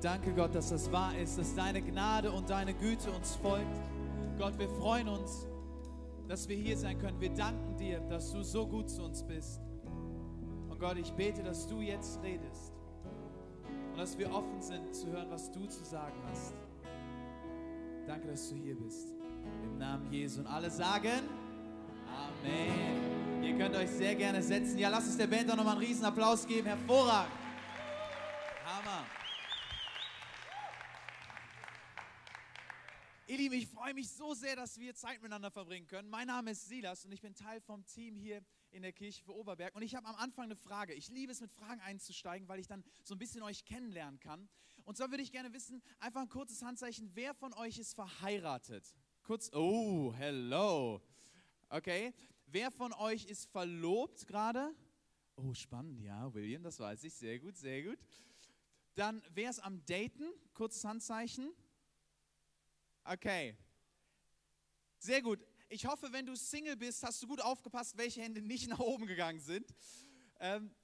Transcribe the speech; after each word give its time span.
Danke, 0.00 0.32
Gott, 0.32 0.54
dass 0.54 0.70
das 0.70 0.90
wahr 0.92 1.16
ist, 1.18 1.38
dass 1.38 1.54
deine 1.54 1.82
Gnade 1.82 2.30
und 2.30 2.48
deine 2.48 2.72
Güte 2.72 3.10
uns 3.10 3.34
folgt. 3.34 3.80
Gott, 4.38 4.56
wir 4.56 4.68
freuen 4.68 5.08
uns, 5.08 5.46
dass 6.28 6.48
wir 6.48 6.56
hier 6.56 6.76
sein 6.76 6.98
können. 6.98 7.20
Wir 7.20 7.30
danken 7.30 7.76
dir, 7.76 7.98
dass 8.00 8.32
du 8.32 8.42
so 8.42 8.66
gut 8.66 8.88
zu 8.88 9.02
uns 9.02 9.24
bist. 9.24 9.60
Und 10.68 10.78
Gott, 10.78 10.96
ich 10.98 11.12
bete, 11.12 11.42
dass 11.42 11.66
du 11.66 11.80
jetzt 11.80 12.22
redest 12.22 12.72
und 13.90 13.98
dass 13.98 14.16
wir 14.16 14.32
offen 14.32 14.62
sind 14.62 14.94
zu 14.94 15.08
hören, 15.08 15.30
was 15.30 15.50
du 15.50 15.66
zu 15.66 15.84
sagen 15.84 16.14
hast. 16.30 16.54
Danke, 18.06 18.28
dass 18.28 18.48
du 18.50 18.54
hier 18.54 18.76
bist. 18.76 19.08
Im 19.64 19.78
Namen 19.78 20.12
Jesu. 20.12 20.40
Und 20.40 20.46
alle 20.46 20.70
sagen 20.70 21.22
Amen. 22.08 23.42
Ihr 23.42 23.56
könnt 23.56 23.76
euch 23.76 23.90
sehr 23.90 24.14
gerne 24.14 24.42
setzen. 24.42 24.78
Ja, 24.78 24.88
lasst 24.88 25.08
uns 25.08 25.16
der 25.16 25.26
Band 25.26 25.50
auch 25.50 25.56
nochmal 25.56 25.76
einen 25.76 25.84
riesen 25.84 26.04
Applaus 26.04 26.46
geben. 26.46 26.66
Hervorragend. 26.68 27.32
Freue 33.88 33.94
mich 33.94 34.10
so 34.10 34.34
sehr, 34.34 34.54
dass 34.54 34.78
wir 34.78 34.94
Zeit 34.94 35.22
miteinander 35.22 35.50
verbringen 35.50 35.86
können. 35.86 36.10
Mein 36.10 36.26
Name 36.26 36.50
ist 36.50 36.68
Silas 36.68 37.06
und 37.06 37.12
ich 37.12 37.22
bin 37.22 37.34
Teil 37.34 37.58
vom 37.62 37.86
Team 37.86 38.18
hier 38.18 38.44
in 38.70 38.82
der 38.82 38.92
Kirche 38.92 39.24
für 39.24 39.34
Oberberg. 39.34 39.74
Und 39.74 39.80
ich 39.80 39.94
habe 39.94 40.06
am 40.06 40.14
Anfang 40.16 40.44
eine 40.44 40.56
Frage. 40.56 40.92
Ich 40.92 41.08
liebe 41.08 41.32
es, 41.32 41.40
mit 41.40 41.50
Fragen 41.50 41.80
einzusteigen, 41.80 42.46
weil 42.48 42.60
ich 42.60 42.66
dann 42.66 42.84
so 43.02 43.14
ein 43.14 43.18
bisschen 43.18 43.42
euch 43.42 43.64
kennenlernen 43.64 44.20
kann. 44.20 44.46
Und 44.84 44.98
zwar 44.98 45.10
würde 45.10 45.22
ich 45.22 45.32
gerne 45.32 45.54
wissen, 45.54 45.82
einfach 46.00 46.20
ein 46.20 46.28
kurzes 46.28 46.60
Handzeichen, 46.60 47.12
wer 47.14 47.32
von 47.32 47.54
euch 47.54 47.78
ist 47.78 47.94
verheiratet? 47.94 48.94
Kurz, 49.22 49.50
oh, 49.54 50.12
hello. 50.12 51.00
Okay. 51.70 52.12
Wer 52.44 52.70
von 52.70 52.92
euch 52.92 53.24
ist 53.24 53.46
verlobt 53.46 54.26
gerade? 54.26 54.74
Oh, 55.36 55.54
spannend, 55.54 56.02
ja, 56.02 56.34
William, 56.34 56.62
das 56.62 56.78
weiß 56.78 57.04
ich. 57.04 57.14
Sehr 57.14 57.38
gut, 57.38 57.56
sehr 57.56 57.84
gut. 57.84 57.98
Dann, 58.96 59.22
wer 59.32 59.48
ist 59.48 59.60
am 59.60 59.82
Daten? 59.86 60.28
Kurzes 60.52 60.84
Handzeichen. 60.84 61.54
Okay. 63.04 63.56
Sehr 64.98 65.22
gut. 65.22 65.40
Ich 65.68 65.86
hoffe, 65.86 66.12
wenn 66.12 66.26
du 66.26 66.34
Single 66.34 66.76
bist, 66.76 67.02
hast 67.02 67.22
du 67.22 67.26
gut 67.26 67.40
aufgepasst, 67.40 67.96
welche 67.96 68.22
Hände 68.22 68.42
nicht 68.42 68.68
nach 68.68 68.78
oben 68.78 69.06
gegangen 69.06 69.40
sind. 69.40 69.66
Ähm, 70.40 70.74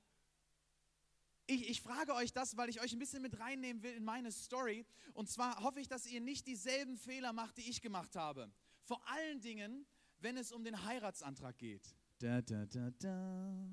ich, 1.46 1.68
ich, 1.68 1.82
frage 1.82 2.14
euch 2.14 2.32
das, 2.32 2.56
weil 2.56 2.68
ich 2.68 2.80
euch 2.80 2.92
ein 2.92 2.98
bisschen 2.98 3.22
mit 3.22 3.38
reinnehmen 3.38 3.82
will 3.82 3.94
in 3.94 4.04
meine 4.04 4.32
Story. 4.32 4.86
Und 5.12 5.28
zwar 5.28 5.62
hoffe 5.62 5.80
ich, 5.80 5.88
dass 5.88 6.06
ihr 6.06 6.20
nicht 6.20 6.46
dieselben 6.46 6.96
Fehler 6.96 7.32
macht, 7.32 7.56
die 7.58 7.68
ich 7.68 7.82
gemacht 7.82 8.16
habe. 8.16 8.50
Vor 8.82 9.06
allen 9.08 9.40
Dingen, 9.40 9.86
wenn 10.20 10.36
es 10.36 10.52
um 10.52 10.64
den 10.64 10.84
Heiratsantrag 10.84 11.58
geht. 11.58 11.94
Da, 12.18 12.40
da, 12.40 12.64
da, 12.66 12.90
da. 12.98 13.68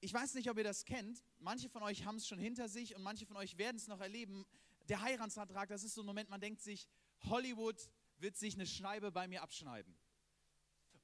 Ich 0.00 0.12
weiß 0.12 0.34
nicht, 0.34 0.50
ob 0.50 0.58
ihr 0.58 0.64
das 0.64 0.84
kennt. 0.84 1.24
Manche 1.38 1.68
von 1.68 1.82
euch 1.82 2.04
haben 2.04 2.16
es 2.16 2.28
schon 2.28 2.38
hinter 2.38 2.68
sich 2.68 2.94
und 2.94 3.02
manche 3.02 3.26
von 3.26 3.36
euch 3.36 3.56
werden 3.56 3.76
es 3.76 3.86
noch 3.86 4.00
erleben. 4.00 4.44
Der 4.88 5.00
Heiratsantrag, 5.00 5.68
das 5.68 5.82
ist 5.82 5.94
so 5.94 6.02
ein 6.02 6.06
Moment, 6.06 6.28
man 6.28 6.40
denkt 6.40 6.60
sich, 6.60 6.88
Hollywood 7.24 7.90
wird 8.18 8.36
sich 8.36 8.54
eine 8.54 8.66
Scheibe 8.66 9.10
bei 9.12 9.28
mir 9.28 9.42
abschneiden. 9.42 9.96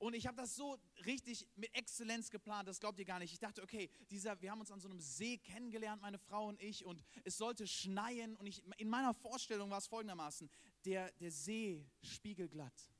Und 0.02 0.14
ich 0.14 0.26
habe 0.26 0.36
das 0.36 0.56
so 0.56 0.76
richtig 1.06 1.46
mit 1.54 1.72
Exzellenz 1.76 2.28
geplant, 2.28 2.66
das 2.66 2.80
glaubt 2.80 2.98
ihr 2.98 3.04
gar 3.04 3.20
nicht. 3.20 3.32
Ich 3.32 3.38
dachte, 3.38 3.62
okay, 3.62 3.88
dieser, 4.10 4.40
wir 4.42 4.50
haben 4.50 4.58
uns 4.58 4.72
an 4.72 4.80
so 4.80 4.88
einem 4.88 4.98
See 4.98 5.38
kennengelernt, 5.38 6.02
meine 6.02 6.18
Frau 6.18 6.48
und 6.48 6.60
ich, 6.60 6.84
und 6.84 7.00
es 7.22 7.38
sollte 7.38 7.68
schneien. 7.68 8.34
Und 8.34 8.46
ich, 8.46 8.64
in 8.78 8.88
meiner 8.88 9.14
Vorstellung 9.14 9.70
war 9.70 9.78
es 9.78 9.86
folgendermaßen: 9.86 10.50
der, 10.84 11.12
der 11.12 11.30
See 11.30 11.86
spiegelglatt, 12.00 12.90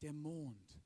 der 0.00 0.12
Mond 0.12 0.80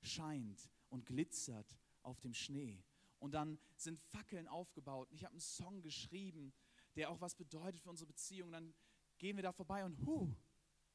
scheint 0.00 0.70
und 0.90 1.06
glitzert 1.06 1.76
auf 2.02 2.20
dem 2.20 2.32
Schnee. 2.32 2.84
Und 3.18 3.32
dann 3.32 3.58
sind 3.76 3.98
Fackeln 3.98 4.46
aufgebaut. 4.46 5.10
Und 5.10 5.16
ich 5.16 5.24
habe 5.24 5.32
einen 5.32 5.40
Song 5.40 5.82
geschrieben, 5.82 6.52
der 6.94 7.10
auch 7.10 7.20
was 7.20 7.34
bedeutet 7.34 7.80
für 7.80 7.90
unsere 7.90 8.06
Beziehung. 8.06 8.50
Und 8.50 8.52
dann 8.52 8.74
gehen 9.18 9.34
wir 9.34 9.42
da 9.42 9.50
vorbei 9.50 9.84
und 9.84 9.98
huh, 10.06 10.32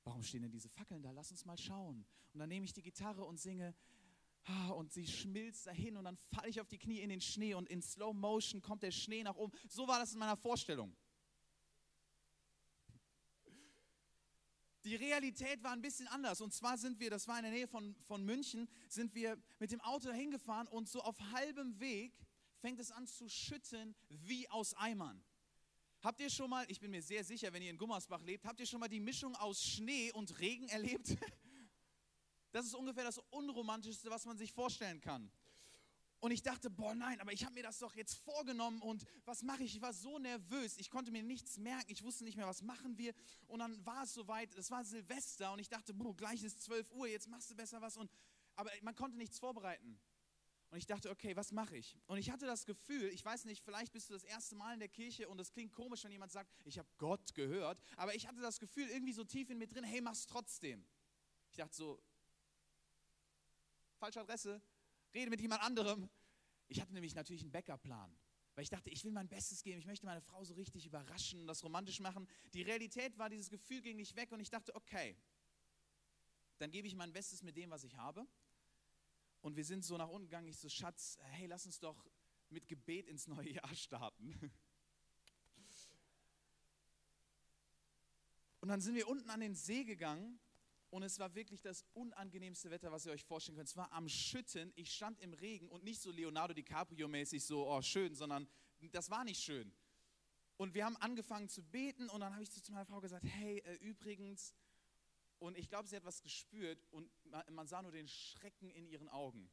warum 0.07 0.23
stehen 0.23 0.41
denn 0.41 0.51
diese 0.51 0.69
Fackeln 0.69 1.01
da? 1.01 1.11
Lass 1.11 1.31
uns 1.31 1.45
mal 1.45 1.57
schauen. 1.57 2.05
Und 2.33 2.39
dann 2.39 2.49
nehme 2.49 2.65
ich 2.65 2.73
die 2.73 2.81
Gitarre 2.81 3.25
und 3.25 3.39
singe 3.39 3.75
ah, 4.45 4.69
und 4.69 4.91
sie 4.93 5.05
schmilzt 5.05 5.67
dahin 5.67 5.97
und 5.97 6.05
dann 6.05 6.17
falle 6.17 6.49
ich 6.49 6.61
auf 6.61 6.67
die 6.67 6.77
Knie 6.77 7.01
in 7.01 7.09
den 7.09 7.21
Schnee 7.21 7.53
und 7.53 7.67
in 7.69 7.81
Slow 7.81 8.13
Motion 8.13 8.61
kommt 8.61 8.83
der 8.83 8.91
Schnee 8.91 9.23
nach 9.23 9.35
oben. 9.35 9.57
So 9.67 9.87
war 9.87 9.99
das 9.99 10.13
in 10.13 10.19
meiner 10.19 10.37
Vorstellung. 10.37 10.95
Die 14.85 14.95
Realität 14.95 15.61
war 15.63 15.73
ein 15.73 15.81
bisschen 15.81 16.07
anders. 16.07 16.39
Und 16.39 16.53
zwar 16.53 16.77
sind 16.77 16.97
wir, 17.01 17.09
das 17.09 17.27
war 17.27 17.37
in 17.37 17.43
der 17.43 17.51
Nähe 17.51 17.67
von, 17.67 17.93
von 18.07 18.23
München, 18.23 18.69
sind 18.87 19.13
wir 19.13 19.37
mit 19.59 19.71
dem 19.71 19.81
Auto 19.81 20.07
dahin 20.07 20.31
gefahren 20.31 20.67
und 20.67 20.87
so 20.87 21.01
auf 21.01 21.19
halbem 21.33 21.77
Weg 21.81 22.13
fängt 22.59 22.79
es 22.79 22.91
an 22.91 23.05
zu 23.05 23.27
schütten 23.27 23.93
wie 24.07 24.47
aus 24.49 24.73
Eimern. 24.73 25.21
Habt 26.07 26.21
ihr 26.21 26.29
schon 26.29 26.49
mal, 26.49 26.65
ich 26.69 26.79
bin 26.79 26.89
mir 26.89 27.01
sehr 27.01 27.21
sicher, 27.21 27.51
wenn 27.51 27.61
ihr 27.61 27.69
in 27.69 27.77
Gummersbach 27.77 28.21
lebt, 28.21 28.45
habt 28.45 28.61
ihr 28.61 28.65
schon 28.65 28.79
mal 28.79 28.87
die 28.87 29.01
Mischung 29.01 29.35
aus 29.35 29.61
Schnee 29.61 30.09
und 30.13 30.39
Regen 30.39 30.69
erlebt? 30.69 31.17
Das 32.53 32.65
ist 32.65 32.75
ungefähr 32.75 33.03
das 33.03 33.17
Unromantischste, 33.29 34.09
was 34.09 34.25
man 34.25 34.37
sich 34.37 34.53
vorstellen 34.53 35.01
kann. 35.01 35.29
Und 36.21 36.31
ich 36.31 36.41
dachte, 36.41 36.69
boah, 36.69 36.95
nein, 36.95 37.19
aber 37.19 37.33
ich 37.33 37.43
habe 37.43 37.53
mir 37.53 37.61
das 37.61 37.79
doch 37.79 37.93
jetzt 37.93 38.15
vorgenommen 38.19 38.81
und 38.81 39.05
was 39.25 39.43
mache 39.43 39.63
ich? 39.63 39.75
Ich 39.75 39.81
war 39.81 39.91
so 39.91 40.17
nervös, 40.17 40.77
ich 40.77 40.89
konnte 40.89 41.11
mir 41.11 41.23
nichts 41.23 41.57
merken, 41.57 41.91
ich 41.91 42.01
wusste 42.03 42.23
nicht 42.23 42.37
mehr, 42.37 42.47
was 42.47 42.61
machen 42.61 42.97
wir. 42.97 43.13
Und 43.47 43.59
dann 43.59 43.85
war 43.85 44.03
es 44.03 44.13
soweit, 44.13 44.55
es 44.55 44.71
war 44.71 44.85
Silvester 44.85 45.51
und 45.51 45.59
ich 45.59 45.67
dachte, 45.67 45.93
boah, 45.93 46.15
gleich 46.15 46.41
ist 46.41 46.63
12 46.63 46.89
Uhr, 46.93 47.07
jetzt 47.07 47.27
machst 47.27 47.51
du 47.51 47.55
besser 47.55 47.81
was. 47.81 47.97
Und, 47.97 48.09
aber 48.55 48.71
man 48.81 48.95
konnte 48.95 49.17
nichts 49.17 49.39
vorbereiten. 49.39 49.99
Und 50.69 50.77
ich 50.77 50.85
dachte, 50.85 51.09
okay, 51.09 51.35
was 51.35 51.51
mache 51.51 51.77
ich? 51.77 51.97
Und 52.07 52.17
ich 52.17 52.29
hatte 52.29 52.45
das 52.45 52.65
Gefühl, 52.65 53.05
ich 53.05 53.23
weiß 53.23 53.45
nicht, 53.45 53.63
vielleicht 53.63 53.93
bist 53.93 54.09
du 54.09 54.13
das 54.13 54.23
erste 54.23 54.55
Mal 54.55 54.73
in 54.73 54.79
der 54.79 54.89
Kirche 54.89 55.29
und 55.29 55.39
es 55.39 55.51
klingt 55.51 55.71
komisch, 55.71 56.03
wenn 56.03 56.11
jemand 56.11 56.31
sagt, 56.31 56.51
ich 56.65 56.77
habe 56.77 56.89
Gott 56.97 57.33
gehört, 57.35 57.81
aber 57.95 58.15
ich 58.15 58.27
hatte 58.27 58.41
das 58.41 58.59
Gefühl 58.59 58.89
irgendwie 58.89 59.13
so 59.13 59.23
tief 59.23 59.49
in 59.49 59.57
mir 59.57 59.67
drin, 59.67 59.85
hey, 59.85 60.01
mach's 60.01 60.25
trotzdem. 60.25 60.85
Ich 61.51 61.57
dachte 61.57 61.75
so, 61.75 62.03
falsche 63.97 64.19
Adresse, 64.19 64.61
rede 65.13 65.29
mit 65.29 65.39
jemand 65.39 65.61
anderem. 65.63 66.09
Ich 66.67 66.81
hatte 66.81 66.93
nämlich 66.93 67.15
natürlich 67.15 67.43
einen 67.43 67.51
Backup-Plan. 67.51 68.13
Weil 68.55 68.63
ich 68.63 68.69
dachte, 68.69 68.89
ich 68.89 69.03
will 69.05 69.11
mein 69.11 69.27
Bestes 69.27 69.61
geben, 69.61 69.77
ich 69.77 69.85
möchte 69.85 70.07
meine 70.07 70.19
Frau 70.19 70.43
so 70.43 70.55
richtig 70.55 70.85
überraschen 70.87 71.41
und 71.41 71.47
das 71.47 71.63
romantisch 71.63 71.99
machen. 71.99 72.27
Die 72.53 72.63
Realität 72.63 73.15
war, 73.19 73.29
dieses 73.29 73.51
Gefühl 73.51 73.81
ging 73.81 73.97
nicht 73.97 74.15
weg 74.15 74.31
und 74.31 74.39
ich 74.39 74.49
dachte, 74.49 74.73
okay, 74.75 75.15
dann 76.57 76.71
gebe 76.71 76.87
ich 76.87 76.95
mein 76.95 77.13
Bestes 77.13 77.43
mit 77.43 77.55
dem, 77.55 77.69
was 77.69 77.83
ich 77.83 77.95
habe. 77.97 78.27
Und 79.41 79.55
wir 79.55 79.65
sind 79.65 79.83
so 79.85 79.97
nach 79.97 80.09
unten 80.09 80.27
gegangen. 80.27 80.47
Ich 80.47 80.57
so, 80.57 80.69
Schatz, 80.69 81.17
hey, 81.31 81.47
lass 81.47 81.65
uns 81.65 81.79
doch 81.79 82.05
mit 82.49 82.67
Gebet 82.67 83.07
ins 83.07 83.27
neue 83.27 83.49
Jahr 83.49 83.75
starten. 83.75 84.33
Und 88.59 88.69
dann 88.69 88.81
sind 88.81 88.95
wir 88.95 89.07
unten 89.07 89.29
an 89.29 89.39
den 89.39 89.55
See 89.55 89.83
gegangen 89.83 90.39
und 90.89 91.03
es 91.03 91.19
war 91.19 91.35
wirklich 91.35 91.61
das 91.61 91.85
unangenehmste 91.93 92.71
Wetter, 92.71 92.91
was 92.91 93.05
ihr 93.05 93.11
euch 93.11 93.23
vorstellen 93.23 93.55
könnt. 93.55 93.69
Es 93.69 93.77
war 93.77 93.91
am 93.91 94.07
Schütten. 94.09 94.71
Ich 94.75 94.91
stand 94.93 95.19
im 95.21 95.33
Regen 95.33 95.69
und 95.69 95.83
nicht 95.83 96.01
so 96.01 96.11
Leonardo 96.11 96.53
DiCaprio-mäßig 96.53 97.41
so, 97.41 97.69
oh 97.69 97.81
schön, 97.81 98.15
sondern 98.15 98.47
das 98.91 99.09
war 99.09 99.23
nicht 99.23 99.41
schön. 99.41 99.71
Und 100.57 100.73
wir 100.73 100.85
haben 100.85 100.97
angefangen 100.97 101.49
zu 101.49 101.61
beten 101.61 102.09
und 102.09 102.21
dann 102.21 102.33
habe 102.33 102.41
ich 102.41 102.51
zu 102.51 102.71
meiner 102.71 102.85
Frau 102.85 102.99
gesagt, 102.99 103.25
hey, 103.25 103.59
äh, 103.59 103.75
übrigens, 103.75 104.53
und 105.39 105.57
ich 105.57 105.69
glaube, 105.69 105.87
sie 105.87 105.95
hat 105.95 106.05
was 106.05 106.21
gespürt 106.21 106.85
und 106.91 107.09
man 107.49 107.67
sah 107.67 107.81
nur 107.81 107.91
den 107.91 108.07
Schrecken 108.07 108.69
in 108.71 108.87
ihren 108.87 109.09
Augen. 109.09 109.49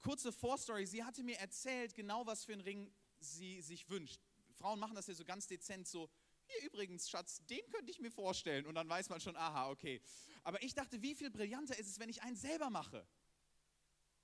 Kurze 0.00 0.32
Vorstory, 0.32 0.86
sie 0.86 1.04
hatte 1.04 1.22
mir 1.22 1.38
erzählt, 1.38 1.94
genau 1.94 2.26
was 2.26 2.44
für 2.44 2.52
einen 2.52 2.62
Ring 2.62 2.92
sie 3.18 3.60
sich 3.60 3.88
wünscht. 3.90 4.20
Frauen 4.54 4.78
machen 4.78 4.94
das 4.94 5.06
ja 5.06 5.14
so 5.14 5.24
ganz 5.24 5.46
dezent 5.46 5.86
so, 5.86 6.10
hier 6.46 6.66
übrigens, 6.66 7.08
Schatz, 7.08 7.44
den 7.46 7.60
könnte 7.70 7.90
ich 7.90 8.00
mir 8.00 8.10
vorstellen. 8.10 8.66
Und 8.66 8.74
dann 8.74 8.88
weiß 8.88 9.08
man 9.08 9.20
schon, 9.20 9.36
aha, 9.36 9.70
okay. 9.70 10.00
Aber 10.42 10.62
ich 10.62 10.74
dachte, 10.74 11.00
wie 11.02 11.14
viel 11.14 11.30
brillanter 11.30 11.78
ist 11.78 11.88
es, 11.88 11.98
wenn 11.98 12.08
ich 12.08 12.22
einen 12.22 12.36
selber 12.36 12.70
mache? 12.70 13.06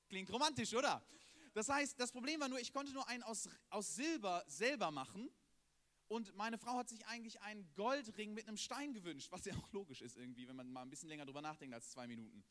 Klingt 0.08 0.32
romantisch, 0.32 0.74
oder? 0.74 1.06
Das 1.54 1.68
heißt, 1.68 1.98
das 1.98 2.12
Problem 2.12 2.40
war 2.40 2.48
nur, 2.48 2.58
ich 2.58 2.72
konnte 2.72 2.92
nur 2.92 3.06
einen 3.08 3.22
aus, 3.22 3.48
aus 3.70 3.94
Silber 3.94 4.44
selber 4.46 4.90
machen. 4.90 5.30
Und 6.08 6.34
meine 6.36 6.56
Frau 6.56 6.78
hat 6.78 6.88
sich 6.88 7.04
eigentlich 7.06 7.40
einen 7.42 7.68
Goldring 7.74 8.32
mit 8.32 8.46
einem 8.46 8.56
Stein 8.56 8.94
gewünscht, 8.94 9.32
was 9.32 9.44
ja 9.44 9.54
auch 9.56 9.72
logisch 9.72 10.02
ist 10.02 10.16
irgendwie, 10.16 10.46
wenn 10.46 10.56
man 10.56 10.70
mal 10.70 10.82
ein 10.82 10.90
bisschen 10.90 11.08
länger 11.08 11.24
drüber 11.24 11.42
nachdenkt 11.42 11.74
als 11.74 11.90
zwei 11.90 12.06
Minuten. 12.06 12.44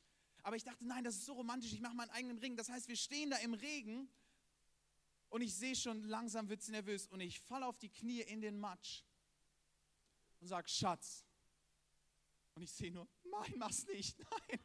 Aber 0.44 0.56
ich 0.56 0.64
dachte, 0.64 0.86
nein, 0.86 1.04
das 1.04 1.16
ist 1.16 1.26
so 1.26 1.34
romantisch, 1.34 1.74
ich 1.74 1.80
mache 1.80 1.96
meinen 1.96 2.12
eigenen 2.12 2.38
Ring. 2.38 2.58
Das 2.58 2.70
heißt, 2.70 2.88
wir 2.88 2.98
stehen 2.98 3.30
da 3.30 3.38
im 3.38 3.54
Regen 3.54 4.10
und 5.30 5.42
ich 5.42 5.56
sehe 5.56 5.76
schon, 5.76 6.04
langsam 6.04 6.50
wird 6.50 6.62
sie 6.62 6.72
nervös 6.72 7.08
und 7.08 7.22
ich 7.22 7.40
falle 7.40 7.66
auf 7.66 7.78
die 7.78 7.90
Knie 7.90 8.22
in 8.22 8.42
den 8.42 8.60
Matsch 8.60 9.04
und 10.42 10.48
sage, 10.48 10.68
Schatz. 10.68 11.26
Und 12.56 12.62
ich 12.62 12.72
sehe 12.72 12.92
nur, 12.92 13.08
nein, 13.24 13.54
mach's 13.58 13.86
nicht, 13.88 14.20
nein. 14.30 14.60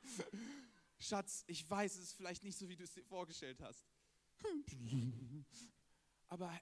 Schatz, 0.98 1.44
ich 1.46 1.68
weiß, 1.68 1.94
es 1.94 2.02
ist 2.02 2.12
vielleicht 2.14 2.42
nicht 2.42 2.58
so, 2.58 2.68
wie 2.68 2.76
du 2.76 2.84
es 2.84 2.92
dir 2.92 3.04
vorgestellt 3.04 3.60
hast. 3.62 3.86
Aber 6.28 6.60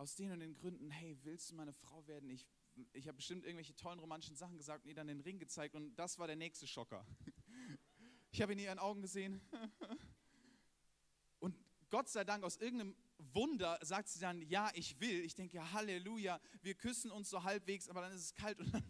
aus 0.00 0.16
den 0.16 0.32
und 0.32 0.40
den 0.40 0.54
Gründen, 0.54 0.90
hey, 0.90 1.18
willst 1.24 1.50
du 1.50 1.54
meine 1.54 1.74
Frau 1.74 2.06
werden? 2.06 2.30
Ich, 2.30 2.46
ich 2.94 3.06
habe 3.06 3.16
bestimmt 3.16 3.44
irgendwelche 3.44 3.76
tollen 3.76 3.98
romantischen 3.98 4.34
Sachen 4.34 4.56
gesagt 4.56 4.84
und 4.84 4.88
ihr 4.88 4.94
dann 4.94 5.08
den 5.08 5.20
Ring 5.20 5.38
gezeigt 5.38 5.74
und 5.74 5.94
das 5.96 6.18
war 6.18 6.26
der 6.26 6.36
nächste 6.36 6.66
Schocker. 6.66 7.06
Ich 8.32 8.40
habe 8.40 8.52
in 8.52 8.60
ihren 8.60 8.78
Augen 8.78 9.02
gesehen 9.02 9.40
und 11.40 11.58
Gott 11.88 12.08
sei 12.08 12.22
Dank 12.22 12.44
aus 12.44 12.56
irgendeinem 12.58 12.94
Wunder 13.18 13.76
sagt 13.82 14.08
sie 14.08 14.20
dann, 14.20 14.40
ja, 14.42 14.70
ich 14.74 15.00
will. 15.00 15.24
Ich 15.24 15.34
denke, 15.34 15.72
Halleluja, 15.72 16.40
wir 16.62 16.76
küssen 16.76 17.10
uns 17.10 17.28
so 17.28 17.42
halbwegs, 17.42 17.88
aber 17.88 18.02
dann 18.02 18.12
ist 18.12 18.22
es 18.22 18.32
kalt 18.32 18.60
und 18.60 18.72
dann, 18.72 18.84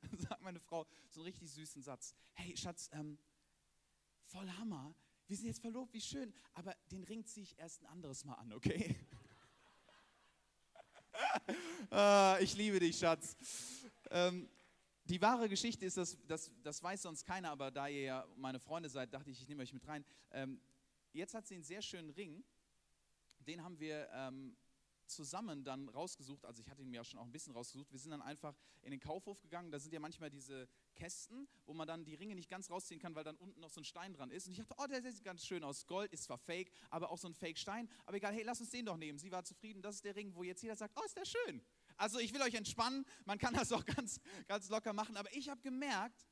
dann 0.00 0.18
sagt 0.18 0.40
meine 0.40 0.60
Frau 0.60 0.86
so 1.10 1.20
einen 1.20 1.26
richtig 1.26 1.52
süßen 1.52 1.82
Satz. 1.82 2.14
Hey, 2.32 2.56
Schatz, 2.56 2.88
ähm, 2.94 3.18
voll 4.24 4.48
Hammer, 4.52 4.94
wir 5.26 5.36
sind 5.36 5.46
jetzt 5.46 5.60
verlobt, 5.60 5.92
wie 5.92 6.00
schön, 6.00 6.32
aber 6.54 6.74
den 6.90 7.04
Ring 7.04 7.26
ziehe 7.26 7.44
ich 7.44 7.58
erst 7.58 7.82
ein 7.82 7.86
anderes 7.88 8.24
Mal 8.24 8.34
an, 8.34 8.54
okay? 8.54 8.96
ah, 11.90 12.38
ich 12.40 12.56
liebe 12.56 12.80
dich, 12.80 12.98
Schatz. 12.98 13.36
Ähm, 14.10 14.48
die 15.04 15.20
wahre 15.20 15.48
Geschichte 15.48 15.86
ist, 15.86 15.96
dass, 15.96 16.16
das, 16.26 16.50
das 16.62 16.82
weiß 16.82 17.02
sonst 17.02 17.24
keiner, 17.24 17.50
aber 17.50 17.70
da 17.70 17.86
ihr 17.86 18.02
ja 18.02 18.26
meine 18.36 18.58
Freunde 18.58 18.88
seid, 18.88 19.12
dachte 19.14 19.30
ich, 19.30 19.40
ich 19.40 19.48
nehme 19.48 19.62
euch 19.62 19.72
mit 19.72 19.86
rein. 19.86 20.04
Ähm, 20.32 20.60
jetzt 21.12 21.34
hat 21.34 21.46
sie 21.46 21.54
einen 21.54 21.64
sehr 21.64 21.82
schönen 21.82 22.10
Ring. 22.10 22.42
Den 23.46 23.62
haben 23.62 23.78
wir 23.78 24.08
ähm, 24.12 24.56
zusammen 25.06 25.64
dann 25.64 25.88
rausgesucht. 25.88 26.44
Also 26.44 26.62
ich 26.62 26.68
hatte 26.68 26.82
ihn 26.82 26.90
mir 26.90 27.00
auch 27.00 27.04
schon 27.04 27.18
auch 27.18 27.24
ein 27.24 27.32
bisschen 27.32 27.52
rausgesucht. 27.52 27.90
Wir 27.92 27.98
sind 27.98 28.10
dann 28.10 28.22
einfach 28.22 28.56
in 28.82 28.90
den 28.90 29.00
Kaufhof 29.00 29.40
gegangen. 29.40 29.70
Da 29.70 29.78
sind 29.78 29.92
ja 29.92 30.00
manchmal 30.00 30.30
diese 30.30 30.68
Kästen, 30.94 31.48
wo 31.64 31.74
man 31.74 31.86
dann 31.86 32.04
die 32.04 32.14
Ringe 32.14 32.34
nicht 32.34 32.48
ganz 32.48 32.70
rausziehen 32.70 33.00
kann, 33.00 33.14
weil 33.14 33.24
dann 33.24 33.36
unten 33.36 33.60
noch 33.60 33.70
so 33.70 33.80
ein 33.80 33.84
Stein 33.84 34.12
dran 34.12 34.30
ist. 34.30 34.46
Und 34.46 34.52
ich 34.52 34.58
dachte, 34.58 34.74
oh, 34.78 34.86
der 34.86 35.12
sieht 35.12 35.24
ganz 35.24 35.44
schön 35.44 35.64
aus. 35.64 35.86
Gold 35.86 36.12
ist 36.12 36.24
zwar 36.24 36.38
fake, 36.38 36.70
aber 36.90 37.10
auch 37.10 37.18
so 37.18 37.28
ein 37.28 37.34
Fake-Stein. 37.34 37.88
Aber 38.04 38.16
egal, 38.16 38.34
hey, 38.34 38.42
lass 38.42 38.60
uns 38.60 38.70
den 38.70 38.86
doch 38.86 38.96
nehmen. 38.96 39.18
Sie 39.18 39.30
war 39.30 39.44
zufrieden. 39.44 39.82
Das 39.82 39.96
ist 39.96 40.04
der 40.04 40.16
Ring, 40.16 40.34
wo 40.34 40.42
jetzt 40.42 40.62
jeder 40.62 40.76
sagt, 40.76 40.94
oh, 40.98 41.04
ist 41.04 41.16
der 41.16 41.24
schön. 41.24 41.62
Also 41.96 42.18
ich 42.18 42.32
will 42.32 42.42
euch 42.42 42.54
entspannen. 42.54 43.04
Man 43.24 43.38
kann 43.38 43.54
das 43.54 43.72
auch 43.72 43.84
ganz, 43.84 44.20
ganz 44.46 44.68
locker 44.68 44.92
machen. 44.92 45.16
Aber 45.16 45.34
ich 45.34 45.48
habe 45.48 45.60
gemerkt, 45.60 46.26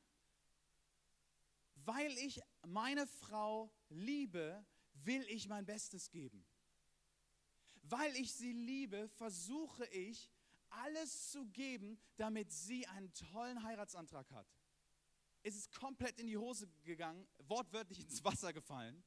weil 1.85 2.11
ich 2.17 2.41
meine 2.65 3.05
Frau 3.07 3.71
liebe, 3.89 4.65
will 4.93 5.25
ich 5.29 5.47
mein 5.47 5.65
Bestes 5.65 6.09
geben. 6.09 6.45
Weil 7.89 8.15
ich 8.15 8.33
sie 8.33 8.51
liebe, 8.51 9.07
versuche 9.09 9.85
ich, 9.87 10.29
alles 10.69 11.31
zu 11.31 11.45
geben, 11.47 11.97
damit 12.17 12.51
sie 12.51 12.85
einen 12.87 13.13
tollen 13.13 13.63
Heiratsantrag 13.63 14.29
hat. 14.31 14.47
Es 15.43 15.55
ist 15.55 15.71
komplett 15.73 16.19
in 16.19 16.27
die 16.27 16.37
Hose 16.37 16.67
gegangen, 16.83 17.27
wortwörtlich 17.47 17.99
ins 17.99 18.23
Wasser 18.23 18.51
gefallen. 18.51 19.03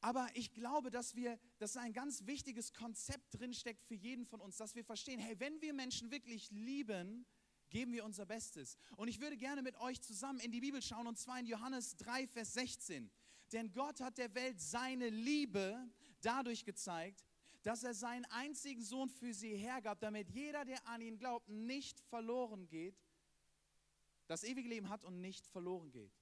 Aber 0.00 0.28
ich 0.34 0.52
glaube, 0.52 0.90
dass 0.90 1.14
wir, 1.14 1.38
dass 1.58 1.76
ein 1.76 1.92
ganz 1.92 2.26
wichtiges 2.26 2.72
Konzept 2.72 3.38
drinsteckt 3.38 3.82
für 3.84 3.94
jeden 3.94 4.24
von 4.24 4.40
uns, 4.40 4.56
dass 4.56 4.74
wir 4.74 4.84
verstehen, 4.84 5.18
hey, 5.18 5.38
wenn 5.40 5.60
wir 5.60 5.74
Menschen 5.74 6.10
wirklich 6.10 6.50
lieben, 6.50 7.26
geben 7.70 7.92
wir 7.92 8.04
unser 8.04 8.24
Bestes. 8.24 8.76
Und 8.96 9.08
ich 9.08 9.20
würde 9.20 9.36
gerne 9.36 9.62
mit 9.62 9.76
euch 9.80 10.00
zusammen 10.00 10.38
in 10.38 10.52
die 10.52 10.60
Bibel 10.60 10.80
schauen, 10.80 11.06
und 11.06 11.18
zwar 11.18 11.40
in 11.40 11.46
Johannes 11.46 11.96
3, 11.96 12.26
Vers 12.28 12.54
16. 12.54 13.10
Denn 13.52 13.72
Gott 13.72 14.00
hat 14.00 14.18
der 14.18 14.34
Welt 14.34 14.60
seine 14.60 15.08
Liebe 15.08 15.88
dadurch 16.26 16.64
gezeigt, 16.64 17.24
dass 17.62 17.82
er 17.82 17.94
seinen 17.94 18.24
einzigen 18.26 18.82
Sohn 18.82 19.08
für 19.08 19.32
sie 19.32 19.56
hergab, 19.56 20.00
damit 20.00 20.30
jeder, 20.30 20.64
der 20.64 20.86
an 20.86 21.00
ihn 21.00 21.18
glaubt, 21.18 21.48
nicht 21.48 22.00
verloren 22.00 22.68
geht, 22.68 22.96
das 24.26 24.44
ewige 24.44 24.68
Leben 24.68 24.88
hat 24.88 25.04
und 25.04 25.20
nicht 25.20 25.46
verloren 25.46 25.90
geht. 25.90 26.12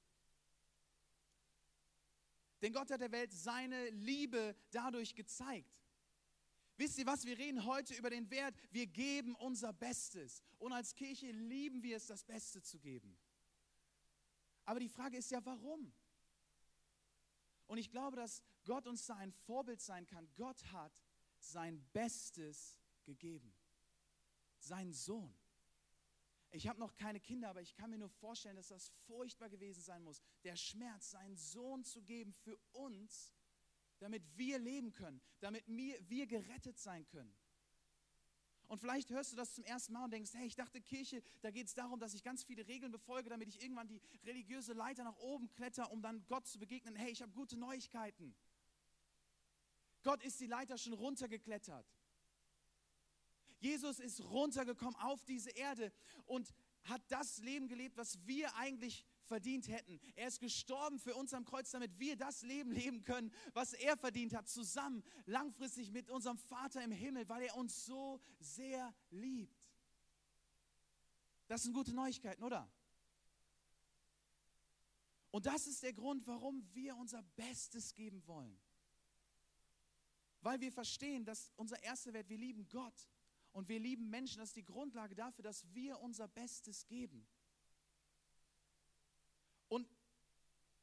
Denn 2.62 2.72
Gott 2.72 2.90
hat 2.90 3.00
der 3.00 3.12
Welt 3.12 3.32
seine 3.32 3.90
Liebe 3.90 4.56
dadurch 4.70 5.14
gezeigt. 5.14 5.70
Wisst 6.76 6.98
ihr 6.98 7.06
was, 7.06 7.24
wir 7.24 7.38
reden 7.38 7.64
heute 7.64 7.94
über 7.94 8.10
den 8.10 8.30
Wert, 8.30 8.54
wir 8.70 8.86
geben 8.86 9.34
unser 9.36 9.72
Bestes. 9.72 10.42
Und 10.58 10.72
als 10.72 10.94
Kirche 10.94 11.30
lieben 11.30 11.82
wir 11.82 11.96
es, 11.96 12.06
das 12.06 12.24
Beste 12.24 12.62
zu 12.62 12.78
geben. 12.78 13.16
Aber 14.64 14.80
die 14.80 14.88
Frage 14.88 15.18
ist 15.18 15.30
ja, 15.30 15.44
warum? 15.44 15.92
Und 17.66 17.78
ich 17.78 17.90
glaube, 17.90 18.16
dass 18.16 18.42
Gott 18.64 18.86
uns 18.86 19.06
da 19.06 19.16
ein 19.16 19.32
Vorbild 19.32 19.80
sein 19.80 20.06
kann. 20.06 20.28
Gott 20.36 20.64
hat 20.72 20.92
sein 21.38 21.84
Bestes 21.92 22.78
gegeben. 23.04 23.54
Sein 24.58 24.92
Sohn. 24.92 25.34
Ich 26.50 26.68
habe 26.68 26.78
noch 26.78 26.94
keine 26.94 27.18
Kinder, 27.18 27.50
aber 27.50 27.62
ich 27.62 27.74
kann 27.74 27.90
mir 27.90 27.98
nur 27.98 28.08
vorstellen, 28.08 28.56
dass 28.56 28.68
das 28.68 28.88
furchtbar 29.06 29.48
gewesen 29.48 29.82
sein 29.82 30.02
muss. 30.02 30.22
Der 30.44 30.56
Schmerz, 30.56 31.10
seinen 31.10 31.36
Sohn 31.36 31.84
zu 31.84 32.00
geben 32.02 32.32
für 32.32 32.56
uns, 32.72 33.34
damit 33.98 34.22
wir 34.36 34.58
leben 34.58 34.92
können, 34.92 35.20
damit 35.40 35.66
wir, 35.66 35.98
wir 36.08 36.26
gerettet 36.26 36.78
sein 36.78 37.04
können. 37.06 37.34
Und 38.68 38.78
vielleicht 38.78 39.10
hörst 39.10 39.32
du 39.32 39.36
das 39.36 39.54
zum 39.54 39.64
ersten 39.64 39.92
Mal 39.92 40.04
und 40.04 40.12
denkst, 40.12 40.32
hey, 40.34 40.46
ich 40.46 40.54
dachte 40.54 40.80
Kirche, 40.80 41.22
da 41.42 41.50
geht 41.50 41.66
es 41.66 41.74
darum, 41.74 41.98
dass 41.98 42.14
ich 42.14 42.22
ganz 42.22 42.44
viele 42.44 42.66
Regeln 42.66 42.92
befolge, 42.92 43.28
damit 43.28 43.48
ich 43.48 43.60
irgendwann 43.60 43.88
die 43.88 44.00
religiöse 44.24 44.72
Leiter 44.72 45.04
nach 45.04 45.16
oben 45.18 45.50
kletter, 45.50 45.90
um 45.90 46.00
dann 46.00 46.24
Gott 46.26 46.46
zu 46.46 46.58
begegnen. 46.58 46.96
Hey, 46.96 47.10
ich 47.10 47.20
habe 47.20 47.32
gute 47.32 47.56
Neuigkeiten. 47.56 48.34
Gott 50.04 50.22
ist 50.22 50.38
die 50.38 50.46
Leiter 50.46 50.78
schon 50.78 50.92
runtergeklettert. 50.92 51.86
Jesus 53.58 53.98
ist 53.98 54.20
runtergekommen 54.20 54.94
auf 54.96 55.24
diese 55.24 55.50
Erde 55.50 55.90
und 56.26 56.54
hat 56.84 57.02
das 57.08 57.38
Leben 57.38 57.66
gelebt, 57.66 57.96
was 57.96 58.24
wir 58.26 58.54
eigentlich 58.56 59.06
verdient 59.22 59.68
hätten. 59.68 59.98
Er 60.16 60.28
ist 60.28 60.38
gestorben 60.38 60.98
für 60.98 61.14
uns 61.14 61.32
am 61.32 61.46
Kreuz, 61.46 61.70
damit 61.70 61.98
wir 61.98 62.14
das 62.16 62.42
Leben 62.42 62.70
leben 62.70 63.04
können, 63.04 63.32
was 63.54 63.72
er 63.72 63.96
verdient 63.96 64.34
hat, 64.34 64.48
zusammen 64.48 65.02
langfristig 65.24 65.90
mit 65.90 66.10
unserem 66.10 66.36
Vater 66.36 66.84
im 66.84 66.92
Himmel, 66.92 67.26
weil 67.28 67.42
er 67.42 67.56
uns 67.56 67.86
so 67.86 68.20
sehr 68.38 68.94
liebt. 69.10 69.58
Das 71.46 71.62
sind 71.62 71.72
gute 71.72 71.94
Neuigkeiten, 71.94 72.42
oder? 72.42 72.70
Und 75.30 75.46
das 75.46 75.66
ist 75.66 75.82
der 75.82 75.94
Grund, 75.94 76.26
warum 76.26 76.62
wir 76.74 76.96
unser 76.96 77.22
Bestes 77.34 77.94
geben 77.94 78.26
wollen. 78.26 78.60
Weil 80.44 80.60
wir 80.60 80.70
verstehen, 80.70 81.24
dass 81.24 81.50
unser 81.56 81.82
erster 81.82 82.12
Wert, 82.12 82.28
wir 82.28 82.36
lieben 82.36 82.68
Gott 82.68 83.08
und 83.52 83.66
wir 83.70 83.80
lieben 83.80 84.10
Menschen. 84.10 84.40
Das 84.40 84.50
ist 84.50 84.56
die 84.56 84.64
Grundlage 84.64 85.14
dafür, 85.14 85.42
dass 85.42 85.64
wir 85.72 85.98
unser 86.00 86.28
Bestes 86.28 86.86
geben. 86.86 87.26
Und 89.68 89.88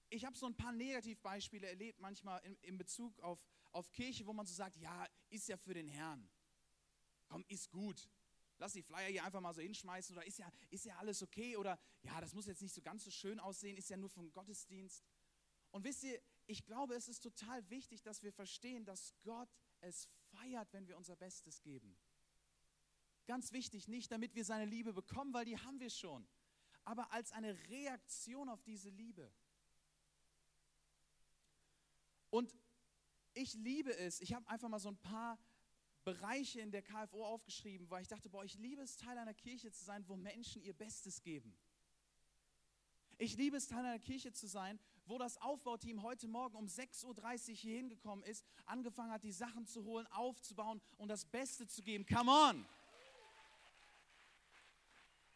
ich 0.10 0.26
habe 0.26 0.36
so 0.36 0.48
ein 0.48 0.56
paar 0.56 0.72
Negativbeispiele 0.72 1.68
erlebt, 1.68 2.00
manchmal 2.00 2.44
in, 2.44 2.58
in 2.64 2.80
Bezug 2.80 3.20
auf, 3.20 3.40
auf 3.72 3.92
Kirche, 3.92 4.26
wo 4.26 4.34
man 4.34 4.48
so 4.48 4.54
sagt, 4.56 4.78
ja, 4.78 5.08
ist 5.30 5.48
ja 5.48 5.58
für 5.58 5.76
den 5.76 5.88
Herrn. 5.88 6.28
Komm, 7.28 7.46
ist 7.48 7.70
gut. 7.70 8.10
Lass 8.58 8.74
die 8.74 8.82
Flyer 8.82 9.10
hier 9.10 9.24
einfach 9.24 9.42
mal 9.42 9.54
so 9.54 9.62
hinschmeißen 9.62 10.18
oder 10.18 10.26
ist 10.26 10.40
ja, 10.40 10.52
ist 10.72 10.86
ja 10.86 10.98
alles 10.98 11.22
okay 11.22 11.56
oder 11.56 11.80
ja, 12.02 12.20
das 12.20 12.34
muss 12.34 12.48
jetzt 12.48 12.64
nicht 12.64 12.74
so 12.74 12.82
ganz 12.82 13.04
so 13.04 13.12
schön 13.12 13.40
aussehen, 13.40 13.78
ist 13.78 13.92
ja 13.92 13.98
nur 13.98 14.10
vom 14.10 14.34
Gottesdienst. 14.34 15.06
Und 15.70 15.84
wisst 15.84 16.04
ihr, 16.04 16.20
ich 16.48 16.64
glaube, 16.64 16.96
es 16.96 17.08
ist 17.08 17.22
total 17.22 17.70
wichtig, 17.70 18.02
dass 18.02 18.24
wir 18.24 18.34
verstehen, 18.34 18.86
dass 18.86 19.14
Gott 19.24 19.50
es 19.82 20.10
feiert, 20.32 20.72
wenn 20.74 20.88
wir 20.88 20.98
unser 20.98 21.16
Bestes 21.16 21.62
geben. 21.62 21.98
Ganz 23.26 23.52
wichtig, 23.52 23.88
nicht 23.88 24.12
damit 24.12 24.36
wir 24.36 24.46
seine 24.46 24.66
Liebe 24.66 24.94
bekommen, 24.94 25.34
weil 25.34 25.46
die 25.46 25.58
haben 25.58 25.80
wir 25.80 25.90
schon, 25.90 26.28
aber 26.84 27.12
als 27.12 27.32
eine 27.32 27.58
Reaktion 27.70 28.50
auf 28.50 28.62
diese 28.64 28.90
Liebe. 28.90 29.32
Und 32.30 32.58
ich 33.34 33.54
liebe 33.54 33.96
es, 33.96 34.20
ich 34.22 34.34
habe 34.34 34.48
einfach 34.50 34.70
mal 34.70 34.80
so 34.80 34.90
ein 34.90 34.98
paar 34.98 35.40
Bereiche 36.04 36.62
in 36.62 36.72
der 36.72 36.82
KFO 36.82 37.26
aufgeschrieben, 37.26 37.90
weil 37.90 38.02
ich 38.02 38.08
dachte, 38.08 38.30
boah, 38.30 38.44
ich 38.44 38.56
liebe 38.56 38.82
es, 38.82 38.98
Teil 38.98 39.18
einer 39.18 39.34
Kirche 39.34 39.72
zu 39.72 39.84
sein, 39.84 40.08
wo 40.08 40.16
Menschen 40.16 40.62
ihr 40.64 40.74
Bestes 40.74 41.22
geben. 41.22 41.56
Ich 43.18 43.38
liebe 43.38 43.58
es, 43.58 43.68
Teil 43.68 43.86
einer 43.86 44.00
Kirche 44.00 44.32
zu 44.32 44.48
sein, 44.48 44.80
wo 45.12 45.18
das 45.18 45.38
Aufbauteam 45.42 46.04
heute 46.04 46.26
Morgen 46.26 46.56
um 46.56 46.68
6.30 46.68 47.50
Uhr 47.50 47.56
hier 47.56 47.76
hingekommen 47.76 48.24
ist, 48.24 48.46
angefangen 48.66 49.12
hat, 49.12 49.26
die 49.26 49.34
Sachen 49.34 49.66
zu 49.68 49.84
holen, 49.84 50.08
aufzubauen 50.08 50.80
und 50.98 51.10
das 51.10 51.26
Beste 51.26 51.68
zu 51.68 51.82
geben. 51.82 52.06
Come 52.06 52.32
on! 52.32 52.66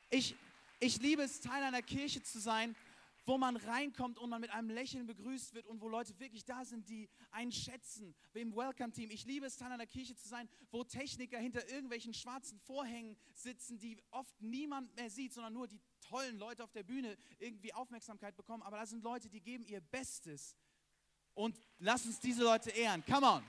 Ich, 0.09 0.33
ich 0.79 1.01
liebe 1.01 1.23
es, 1.23 1.41
Teil 1.41 1.61
einer 1.61 1.81
Kirche 1.81 2.23
zu 2.23 2.39
sein, 2.39 2.73
wo 3.25 3.37
man 3.37 3.57
reinkommt 3.57 4.17
und 4.17 4.29
man 4.29 4.39
mit 4.39 4.51
einem 4.51 4.69
Lächeln 4.69 5.07
begrüßt 5.07 5.53
wird 5.53 5.65
und 5.65 5.81
wo 5.81 5.89
Leute 5.89 6.17
wirklich 6.19 6.45
da 6.45 6.63
sind, 6.63 6.87
die 6.87 7.09
einen 7.31 7.51
schätzen, 7.51 8.15
wie 8.31 8.39
im 8.39 8.55
Welcome-Team. 8.55 9.09
Ich 9.09 9.25
liebe 9.25 9.45
es, 9.45 9.57
Teil 9.57 9.73
einer 9.73 9.87
Kirche 9.87 10.15
zu 10.15 10.29
sein, 10.29 10.47
wo 10.71 10.85
Techniker 10.85 11.37
hinter 11.37 11.67
irgendwelchen 11.67 12.13
schwarzen 12.13 12.59
Vorhängen 12.59 13.17
sitzen, 13.33 13.77
die 13.77 13.97
oft 14.11 14.41
niemand 14.41 14.95
mehr 14.95 15.09
sieht, 15.09 15.33
sondern 15.33 15.51
nur 15.51 15.67
die 15.67 15.81
tollen 16.09 16.37
Leute 16.37 16.63
auf 16.63 16.71
der 16.71 16.83
Bühne 16.83 17.17
irgendwie 17.39 17.73
Aufmerksamkeit 17.73 18.35
bekommen. 18.35 18.63
Aber 18.63 18.77
da 18.77 18.85
sind 18.85 19.03
Leute, 19.03 19.29
die 19.29 19.41
geben 19.41 19.65
ihr 19.65 19.81
Bestes. 19.81 20.55
Und 21.33 21.59
lass 21.79 22.05
uns 22.05 22.19
diese 22.19 22.43
Leute 22.43 22.69
ehren. 22.71 23.03
Come 23.05 23.27
on. 23.27 23.43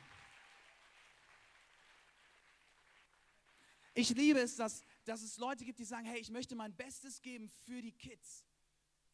Ich 3.95 4.11
liebe 4.11 4.41
es, 4.41 4.57
dass 4.57 4.85
dass 5.07 5.23
es 5.23 5.39
Leute 5.39 5.65
gibt, 5.65 5.79
die 5.79 5.85
sagen, 5.85 6.05
hey, 6.05 6.19
ich 6.19 6.31
möchte 6.31 6.57
mein 6.57 6.75
Bestes 6.75 7.23
geben 7.23 7.49
für 7.49 7.81
die 7.81 7.93
Kids, 7.93 8.45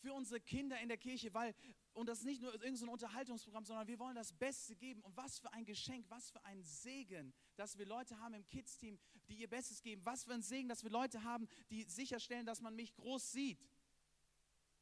für 0.01 0.13
unsere 0.13 0.41
Kinder 0.41 0.81
in 0.81 0.89
der 0.89 0.97
Kirche, 0.97 1.33
weil, 1.35 1.55
und 1.95 2.09
das 2.09 2.21
ist 2.21 2.25
nicht 2.25 2.41
nur 2.41 2.53
irgendein 2.53 2.77
so 2.77 2.91
Unterhaltungsprogramm, 2.91 3.65
sondern 3.65 3.87
wir 3.87 3.99
wollen 3.99 4.15
das 4.15 4.33
Beste 4.33 4.75
geben. 4.75 5.03
Und 5.03 5.17
was 5.17 5.39
für 5.39 5.53
ein 5.53 5.65
Geschenk, 5.65 6.07
was 6.09 6.31
für 6.31 6.43
ein 6.45 6.63
Segen, 6.63 7.35
dass 7.57 7.77
wir 7.77 7.85
Leute 7.85 8.19
haben 8.19 8.35
im 8.35 8.47
Kids-Team, 8.49 8.99
die 9.29 9.35
ihr 9.35 9.49
Bestes 9.49 9.83
geben. 9.83 10.05
Was 10.05 10.25
für 10.25 10.33
ein 10.33 10.43
Segen, 10.43 10.69
dass 10.69 10.83
wir 10.85 10.91
Leute 10.91 11.23
haben, 11.23 11.47
die 11.71 11.85
sicherstellen, 11.85 12.47
dass 12.47 12.63
man 12.63 12.75
mich 12.75 12.95
groß 12.95 13.33
sieht. 13.33 13.59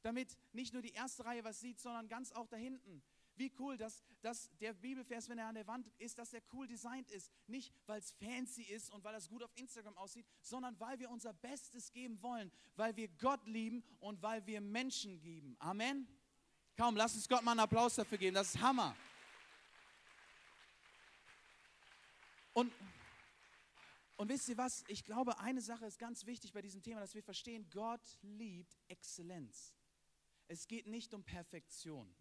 Damit 0.02 0.36
nicht 0.52 0.72
nur 0.72 0.82
die 0.82 0.92
erste 0.92 1.24
Reihe 1.24 1.44
was 1.44 1.60
sieht, 1.60 1.80
sondern 1.80 2.08
ganz 2.08 2.32
auch 2.32 2.46
da 2.46 2.56
hinten. 2.56 3.02
Wie 3.34 3.52
cool, 3.58 3.76
dass, 3.76 4.04
dass 4.20 4.50
der 4.58 4.74
Bibelvers, 4.74 5.28
wenn 5.28 5.38
er 5.38 5.46
an 5.46 5.54
der 5.54 5.66
Wand 5.66 5.90
ist, 5.98 6.18
dass 6.18 6.32
er 6.32 6.42
cool 6.52 6.66
designt 6.66 7.10
ist. 7.10 7.32
Nicht, 7.46 7.72
weil 7.86 7.98
es 7.98 8.12
fancy 8.12 8.62
ist 8.62 8.92
und 8.92 9.02
weil 9.02 9.14
das 9.14 9.28
gut 9.28 9.42
auf 9.42 9.50
Instagram 9.56 9.96
aussieht, 9.96 10.26
sondern 10.42 10.78
weil 10.78 10.98
wir 11.00 11.10
unser 11.10 11.32
Bestes 11.32 11.90
geben 11.90 12.22
wollen, 12.22 12.52
weil 12.76 12.94
wir 12.96 13.08
Gott 13.08 13.44
lieben 13.46 13.82
und 13.98 14.22
weil 14.22 14.46
wir 14.46 14.60
Menschen 14.60 15.20
lieben. 15.22 15.56
Amen. 15.58 16.06
Kaum, 16.76 16.96
lass 16.96 17.14
uns 17.14 17.28
Gott 17.28 17.42
mal 17.42 17.52
einen 17.52 17.60
Applaus 17.60 17.94
dafür 17.94 18.18
geben. 18.18 18.34
Das 18.34 18.54
ist 18.54 18.60
Hammer. 18.60 18.96
Und, 22.52 22.72
und 24.16 24.28
wisst 24.28 24.48
ihr 24.48 24.56
was? 24.56 24.84
Ich 24.88 25.04
glaube, 25.04 25.38
eine 25.38 25.60
Sache 25.60 25.86
ist 25.86 25.98
ganz 25.98 26.26
wichtig 26.26 26.52
bei 26.52 26.62
diesem 26.62 26.82
Thema, 26.82 27.00
dass 27.00 27.14
wir 27.14 27.22
verstehen, 27.22 27.68
Gott 27.70 28.00
liebt 28.22 28.76
Exzellenz. 28.88 29.74
Es 30.48 30.66
geht 30.66 30.86
nicht 30.86 31.14
um 31.14 31.22
Perfektion. 31.22 32.12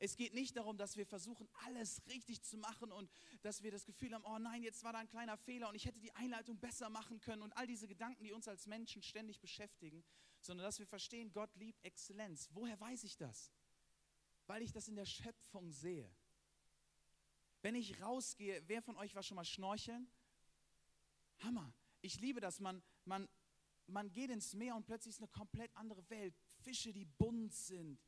Es 0.00 0.16
geht 0.16 0.32
nicht 0.32 0.56
darum, 0.56 0.76
dass 0.76 0.96
wir 0.96 1.06
versuchen, 1.06 1.48
alles 1.66 2.00
richtig 2.06 2.42
zu 2.42 2.56
machen 2.56 2.92
und 2.92 3.10
dass 3.42 3.62
wir 3.62 3.72
das 3.72 3.84
Gefühl 3.84 4.14
haben, 4.14 4.24
oh 4.24 4.38
nein, 4.38 4.62
jetzt 4.62 4.84
war 4.84 4.92
da 4.92 5.00
ein 5.00 5.08
kleiner 5.08 5.36
Fehler 5.36 5.68
und 5.68 5.74
ich 5.74 5.86
hätte 5.86 5.98
die 5.98 6.14
Einleitung 6.14 6.58
besser 6.58 6.88
machen 6.88 7.20
können 7.20 7.42
und 7.42 7.52
all 7.56 7.66
diese 7.66 7.88
Gedanken, 7.88 8.22
die 8.22 8.32
uns 8.32 8.46
als 8.46 8.66
Menschen 8.66 9.02
ständig 9.02 9.40
beschäftigen, 9.40 10.04
sondern 10.40 10.66
dass 10.66 10.78
wir 10.78 10.86
verstehen, 10.86 11.32
Gott 11.32 11.54
liebt 11.56 11.84
Exzellenz. 11.84 12.48
Woher 12.52 12.78
weiß 12.80 13.04
ich 13.04 13.16
das? 13.16 13.52
Weil 14.46 14.62
ich 14.62 14.72
das 14.72 14.88
in 14.88 14.96
der 14.96 15.06
Schöpfung 15.06 15.70
sehe. 15.72 16.10
Wenn 17.62 17.74
ich 17.74 18.00
rausgehe, 18.00 18.62
wer 18.66 18.82
von 18.82 18.96
euch 18.96 19.14
war 19.14 19.22
schon 19.22 19.34
mal 19.34 19.44
schnorcheln? 19.44 20.10
Hammer. 21.40 21.72
Ich 22.00 22.20
liebe 22.20 22.40
das. 22.40 22.60
Man, 22.60 22.82
man, 23.04 23.28
man 23.86 24.12
geht 24.12 24.30
ins 24.30 24.54
Meer 24.54 24.76
und 24.76 24.86
plötzlich 24.86 25.14
ist 25.14 25.20
eine 25.20 25.28
komplett 25.28 25.76
andere 25.76 26.08
Welt. 26.10 26.34
Fische, 26.62 26.92
die 26.92 27.04
bunt 27.04 27.52
sind. 27.52 28.00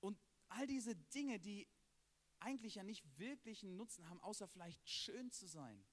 Und 0.00 0.18
all 0.48 0.66
diese 0.66 0.96
Dinge, 0.96 1.38
die 1.38 1.68
eigentlich 2.40 2.76
ja 2.76 2.82
nicht 2.82 3.04
wirklich 3.18 3.62
einen 3.62 3.76
Nutzen 3.76 4.08
haben, 4.08 4.20
außer 4.22 4.48
vielleicht 4.48 4.88
schön 4.88 5.30
zu 5.30 5.46
sein. 5.46 5.84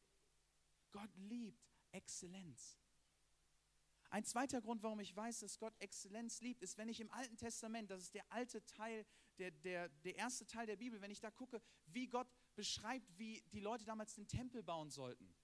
Gott 0.92 1.14
liebt 1.18 1.60
Exzellenz. 1.92 2.78
Ein 4.16 4.24
zweiter 4.24 4.62
Grund, 4.62 4.82
warum 4.82 5.02
ich 5.02 5.14
weiß, 5.14 5.42
dass 5.42 5.60
Gott 5.60 5.76
Exzellenz 5.80 6.40
liebt, 6.40 6.62
ist, 6.62 6.78
wenn 6.78 6.88
ich 6.88 7.02
im 7.02 7.12
Alten 7.12 7.36
Testament, 7.36 7.92
das 7.92 8.02
ist 8.02 8.14
der 8.14 8.24
alte 8.32 8.64
Teil, 8.64 9.06
der, 9.40 9.52
der, 9.52 9.90
der 9.90 10.16
erste 10.16 10.46
Teil 10.46 10.66
der 10.66 10.78
Bibel, 10.78 11.02
wenn 11.02 11.12
ich 11.12 11.20
da 11.20 11.30
gucke, 11.32 11.62
wie 11.88 12.08
Gott 12.08 12.30
beschreibt, 12.56 13.06
wie 13.20 13.44
die 13.52 13.60
Leute 13.60 13.84
damals 13.84 14.16
den 14.16 14.26
Tempel 14.26 14.64
bauen 14.64 14.90
sollten. 14.90 15.36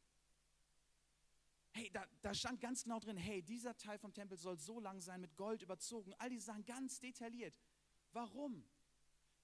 Hey, 1.71 1.89
da, 1.91 2.07
da 2.21 2.33
stand 2.33 2.61
ganz 2.61 2.85
genau 2.85 3.01
drin, 3.01 3.17
hey, 3.17 3.41
dieser 3.41 3.75
Teil 3.75 3.99
vom 3.99 4.13
Tempel 4.13 4.37
soll 4.37 4.57
so 4.57 4.79
lang 4.79 5.01
sein, 5.01 5.19
mit 5.19 5.35
Gold 5.35 5.63
überzogen, 5.63 6.13
all 6.17 6.29
diese 6.29 6.45
Sachen 6.45 6.63
ganz 6.63 7.01
detailliert. 7.01 7.59
Warum? 8.13 8.65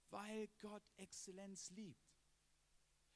Weil 0.09 0.47
Gott 0.61 0.89
Exzellenz 0.95 1.69
liebt. 1.71 2.15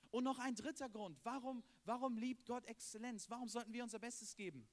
Und 0.09 0.25
noch 0.25 0.39
ein 0.39 0.55
dritter 0.55 0.89
Grund, 0.89 1.23
warum, 1.23 1.63
warum 1.85 2.17
liebt 2.17 2.45
Gott 2.47 2.65
Exzellenz? 2.65 3.29
Warum 3.29 3.47
sollten 3.47 3.71
wir 3.71 3.83
unser 3.83 3.99
Bestes 3.99 4.35
geben? 4.35 4.67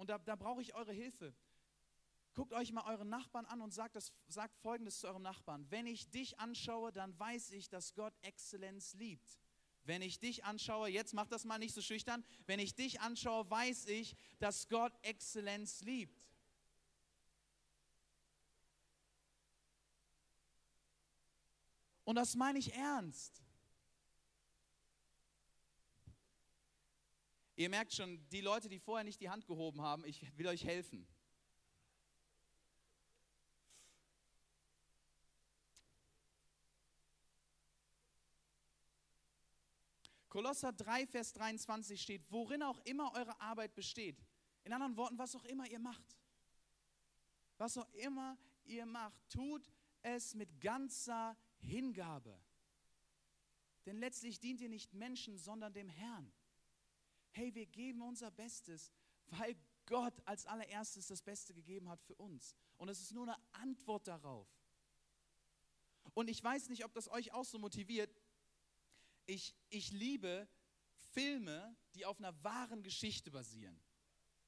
Und 0.00 0.08
da, 0.08 0.16
da 0.16 0.34
brauche 0.34 0.62
ich 0.62 0.74
eure 0.74 0.94
Hilfe. 0.94 1.34
Guckt 2.32 2.54
euch 2.54 2.72
mal 2.72 2.90
euren 2.90 3.10
Nachbarn 3.10 3.44
an 3.44 3.60
und 3.60 3.74
sagt, 3.74 3.96
das, 3.96 4.14
sagt 4.28 4.56
Folgendes 4.56 4.98
zu 4.98 5.06
eurem 5.06 5.20
Nachbarn. 5.20 5.66
Wenn 5.68 5.86
ich 5.86 6.08
dich 6.08 6.38
anschaue, 6.38 6.90
dann 6.90 7.18
weiß 7.18 7.50
ich, 7.50 7.68
dass 7.68 7.92
Gott 7.92 8.14
Exzellenz 8.22 8.94
liebt. 8.94 9.38
Wenn 9.84 10.00
ich 10.00 10.18
dich 10.18 10.42
anschaue, 10.42 10.88
jetzt 10.88 11.12
mach 11.12 11.26
das 11.26 11.44
mal 11.44 11.58
nicht 11.58 11.74
so 11.74 11.82
schüchtern, 11.82 12.24
wenn 12.46 12.60
ich 12.60 12.74
dich 12.74 13.02
anschaue, 13.02 13.50
weiß 13.50 13.88
ich, 13.88 14.16
dass 14.38 14.68
Gott 14.68 14.94
Exzellenz 15.02 15.82
liebt. 15.82 16.26
Und 22.04 22.14
das 22.14 22.36
meine 22.36 22.58
ich 22.58 22.72
ernst. 22.72 23.42
Ihr 27.60 27.68
merkt 27.68 27.92
schon, 27.92 28.26
die 28.30 28.40
Leute, 28.40 28.70
die 28.70 28.78
vorher 28.78 29.04
nicht 29.04 29.20
die 29.20 29.28
Hand 29.28 29.46
gehoben 29.46 29.82
haben, 29.82 30.02
ich 30.06 30.26
will 30.38 30.46
euch 30.46 30.64
helfen. 30.64 31.06
Kolosser 40.30 40.72
3, 40.72 41.06
Vers 41.06 41.34
23 41.34 42.00
steht, 42.00 42.22
worin 42.30 42.62
auch 42.62 42.78
immer 42.86 43.12
eure 43.12 43.38
Arbeit 43.42 43.74
besteht. 43.74 44.24
In 44.64 44.72
anderen 44.72 44.96
Worten, 44.96 45.18
was 45.18 45.36
auch 45.36 45.44
immer 45.44 45.68
ihr 45.68 45.80
macht. 45.80 46.16
Was 47.58 47.76
auch 47.76 47.92
immer 47.92 48.38
ihr 48.64 48.86
macht, 48.86 49.20
tut 49.28 49.70
es 50.00 50.34
mit 50.34 50.62
ganzer 50.62 51.36
Hingabe. 51.58 52.40
Denn 53.84 53.98
letztlich 53.98 54.40
dient 54.40 54.62
ihr 54.62 54.70
nicht 54.70 54.94
Menschen, 54.94 55.36
sondern 55.36 55.74
dem 55.74 55.90
Herrn 55.90 56.32
hey, 57.32 57.54
wir 57.54 57.66
geben 57.66 58.02
unser 58.02 58.30
Bestes, 58.30 58.92
weil 59.26 59.56
Gott 59.86 60.14
als 60.24 60.46
allererstes 60.46 61.08
das 61.08 61.22
Beste 61.22 61.52
gegeben 61.54 61.88
hat 61.88 62.02
für 62.02 62.14
uns. 62.14 62.54
Und 62.76 62.88
es 62.88 63.00
ist 63.00 63.12
nur 63.12 63.24
eine 63.24 63.36
Antwort 63.52 64.06
darauf. 64.06 64.48
Und 66.14 66.28
ich 66.28 66.42
weiß 66.42 66.68
nicht, 66.68 66.84
ob 66.84 66.92
das 66.92 67.08
euch 67.08 67.32
auch 67.32 67.44
so 67.44 67.58
motiviert. 67.58 68.14
Ich, 69.26 69.54
ich 69.68 69.92
liebe 69.92 70.48
Filme, 71.12 71.76
die 71.94 72.04
auf 72.04 72.18
einer 72.18 72.42
wahren 72.42 72.82
Geschichte 72.82 73.30
basieren. 73.30 73.80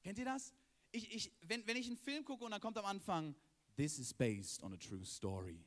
Kennt 0.01 0.17
ihr 0.17 0.25
das? 0.25 0.53
Ich, 0.91 1.13
ich, 1.13 1.31
wenn, 1.41 1.65
wenn 1.67 1.77
ich 1.77 1.87
einen 1.87 1.97
Film 1.97 2.23
gucke 2.25 2.43
und 2.43 2.51
dann 2.51 2.61
kommt 2.61 2.77
am 2.77 2.85
Anfang, 2.85 3.35
This 3.75 3.97
is 3.97 4.13
based 4.13 4.61
on 4.61 4.73
a 4.73 4.77
true 4.77 5.03
story, 5.03 5.65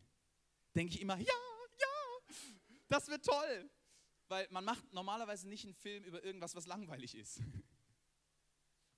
denke 0.74 0.94
ich 0.94 1.00
immer, 1.00 1.18
ja, 1.18 1.24
ja, 1.26 2.34
das 2.88 3.08
wird 3.08 3.24
toll. 3.24 3.68
Weil 4.28 4.46
man 4.50 4.64
macht 4.64 4.92
normalerweise 4.92 5.48
nicht 5.48 5.64
einen 5.64 5.74
Film 5.74 6.04
über 6.04 6.22
irgendwas, 6.24 6.54
was 6.54 6.66
langweilig 6.66 7.14
ist. 7.14 7.40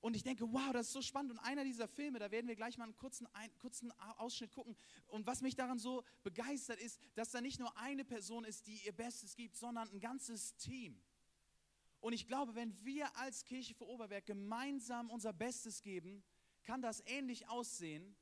Und 0.01 0.15
ich 0.15 0.23
denke, 0.23 0.45
wow, 0.53 0.73
das 0.73 0.87
ist 0.87 0.93
so 0.93 1.03
spannend. 1.03 1.33
Und 1.33 1.39
einer 1.41 1.65
dieser 1.65 1.89
Filme, 1.89 2.21
da 2.21 2.31
werden 2.31 2.47
wir 2.47 2.55
gleich 2.55 2.79
mal 2.79 2.85
einen 2.85 2.97
kurzen, 2.97 3.27
einen 3.35 3.57
kurzen 3.59 3.91
Ausschnitt 4.19 4.53
gucken. 4.53 4.77
Und 5.09 5.27
was 5.27 5.41
mich 5.41 5.57
daran 5.57 5.79
so 5.79 6.05
begeistert 6.23 6.79
ist, 6.79 7.01
dass 7.15 7.33
da 7.33 7.41
nicht 7.41 7.59
nur 7.59 7.77
eine 7.77 8.05
Person 8.05 8.45
ist, 8.45 8.69
die 8.69 8.85
ihr 8.85 8.93
Bestes 8.93 9.35
gibt, 9.35 9.57
sondern 9.57 9.91
ein 9.91 9.99
ganzes 9.99 10.55
Team. 10.57 11.03
Und 12.01 12.13
ich 12.13 12.29
glaube, 12.29 12.55
wenn 12.55 12.85
wir 12.85 13.17
als 13.17 13.45
Kirche 13.45 13.75
für 13.75 13.89
Oberberg 13.89 14.25
gemeinsam 14.25 15.11
unser 15.11 15.33
Bestes 15.33 15.83
geben, 15.83 16.23
kann 16.63 16.81
das 16.81 17.03
ähnlich 17.07 17.49
aussehen 17.49 18.15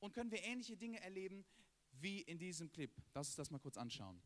und 0.00 0.12
können 0.12 0.32
wir 0.32 0.42
ähnliche 0.42 0.76
Dinge 0.76 1.00
erleben 1.00 1.44
wie 1.92 2.20
in 2.22 2.38
diesem 2.38 2.68
Clip. 2.68 2.90
Lass 3.14 3.28
uns 3.28 3.36
das 3.36 3.50
mal 3.50 3.60
kurz 3.60 3.76
anschauen. 3.76 4.20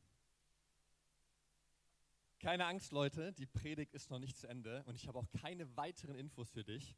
Keine 2.38 2.66
Angst, 2.66 2.92
Leute, 2.92 3.32
die 3.32 3.46
Predigt 3.46 3.94
ist 3.94 4.10
noch 4.10 4.18
nicht 4.18 4.36
zu 4.36 4.46
Ende 4.46 4.84
und 4.84 4.94
ich 4.94 5.08
habe 5.08 5.18
auch 5.18 5.26
keine 5.40 5.74
weiteren 5.74 6.14
Infos 6.16 6.50
für 6.50 6.64
dich. 6.64 6.94